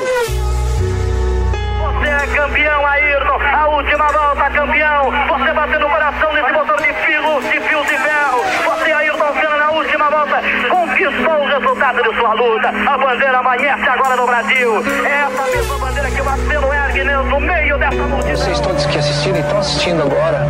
Você 1.81 2.09
é 2.09 2.27
campeão, 2.35 2.87
Ayrton. 2.87 3.39
A 3.41 3.69
última 3.69 4.07
volta, 4.07 4.51
campeão. 4.51 5.11
Você 5.29 5.53
bateu 5.53 5.81
no 5.81 5.89
coração 5.89 6.35
desse 6.35 6.53
motor 6.53 6.77
de 6.77 6.93
fio, 6.93 7.41
de 7.43 7.69
fio 7.69 7.83
de 7.85 7.99
ferro. 7.99 8.41
Você, 8.65 8.93
Ayrton 8.93 9.35
Senna, 9.35 9.57
na 9.59 9.71
última 9.73 10.11
volta, 10.11 10.43
conquistou 10.71 11.45
o 11.45 11.49
resultado 11.81 12.03
de 12.03 12.19
sua 12.19 12.35
luta. 12.35 12.69
A 12.69 12.99
bandeira 12.99 13.39
amanhece 13.39 13.89
agora 13.89 14.17
no 14.17 14.27
Brasil. 14.27 14.85
É 15.05 15.25
essa 15.25 15.57
mesma 15.57 15.79
bandeira 15.79 16.11
que 16.11 16.21
o 16.21 16.25
Marcelo 16.25 16.73
ergue 16.73 17.05
no 17.05 17.41
meio 17.41 17.79
dessa 17.79 17.97
multidão. 17.97 18.37
Vocês 18.37 18.61
todos 18.61 18.87
que 18.87 18.99
assistiram 18.99 19.37
e 19.39 19.41
estão 19.41 19.59
assistindo 19.59 20.03
agora, 20.03 20.47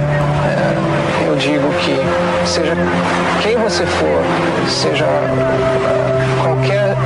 é, 0.46 1.28
eu 1.28 1.36
digo 1.36 1.68
que 1.74 1.96
seja 2.46 2.72
quem 3.42 3.56
você 3.58 3.86
for, 3.86 4.22
seja 4.68 5.06
qualquer 6.42 6.96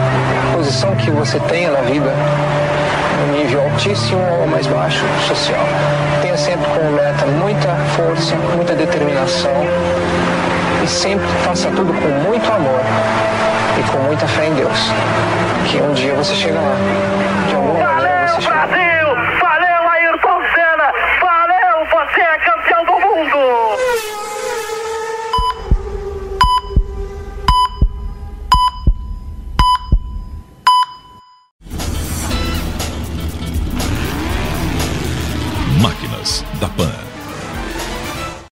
posição 0.55 0.95
que 0.97 1.11
você 1.11 1.39
tenha 1.41 1.71
na 1.71 1.83
vida, 1.83 2.11
um 3.29 3.33
nível 3.33 3.63
altíssimo 3.63 4.23
ou 4.41 4.47
mais 4.47 4.67
baixo 4.67 5.05
social. 5.29 5.65
Tenha 6.23 6.37
sempre 6.37 6.67
como 6.71 6.93
meta 6.93 7.27
muita 7.27 7.69
força, 7.97 8.35
muita 8.57 8.75
determinação 8.75 9.53
e 10.83 10.87
sempre 10.87 11.27
faça 11.45 11.69
tudo 11.71 11.93
com 11.93 12.09
muito 12.29 12.51
amor 12.53 12.81
e 13.79 13.83
com 13.91 13.99
muita 13.99 14.27
fé 14.27 14.47
em 14.47 14.55
Deus. 14.55 14.79
Que 15.71 15.79
um 15.79 15.93
dia 15.93 16.15
você 16.15 16.35
chega 16.35 16.59
lá. 16.61 17.44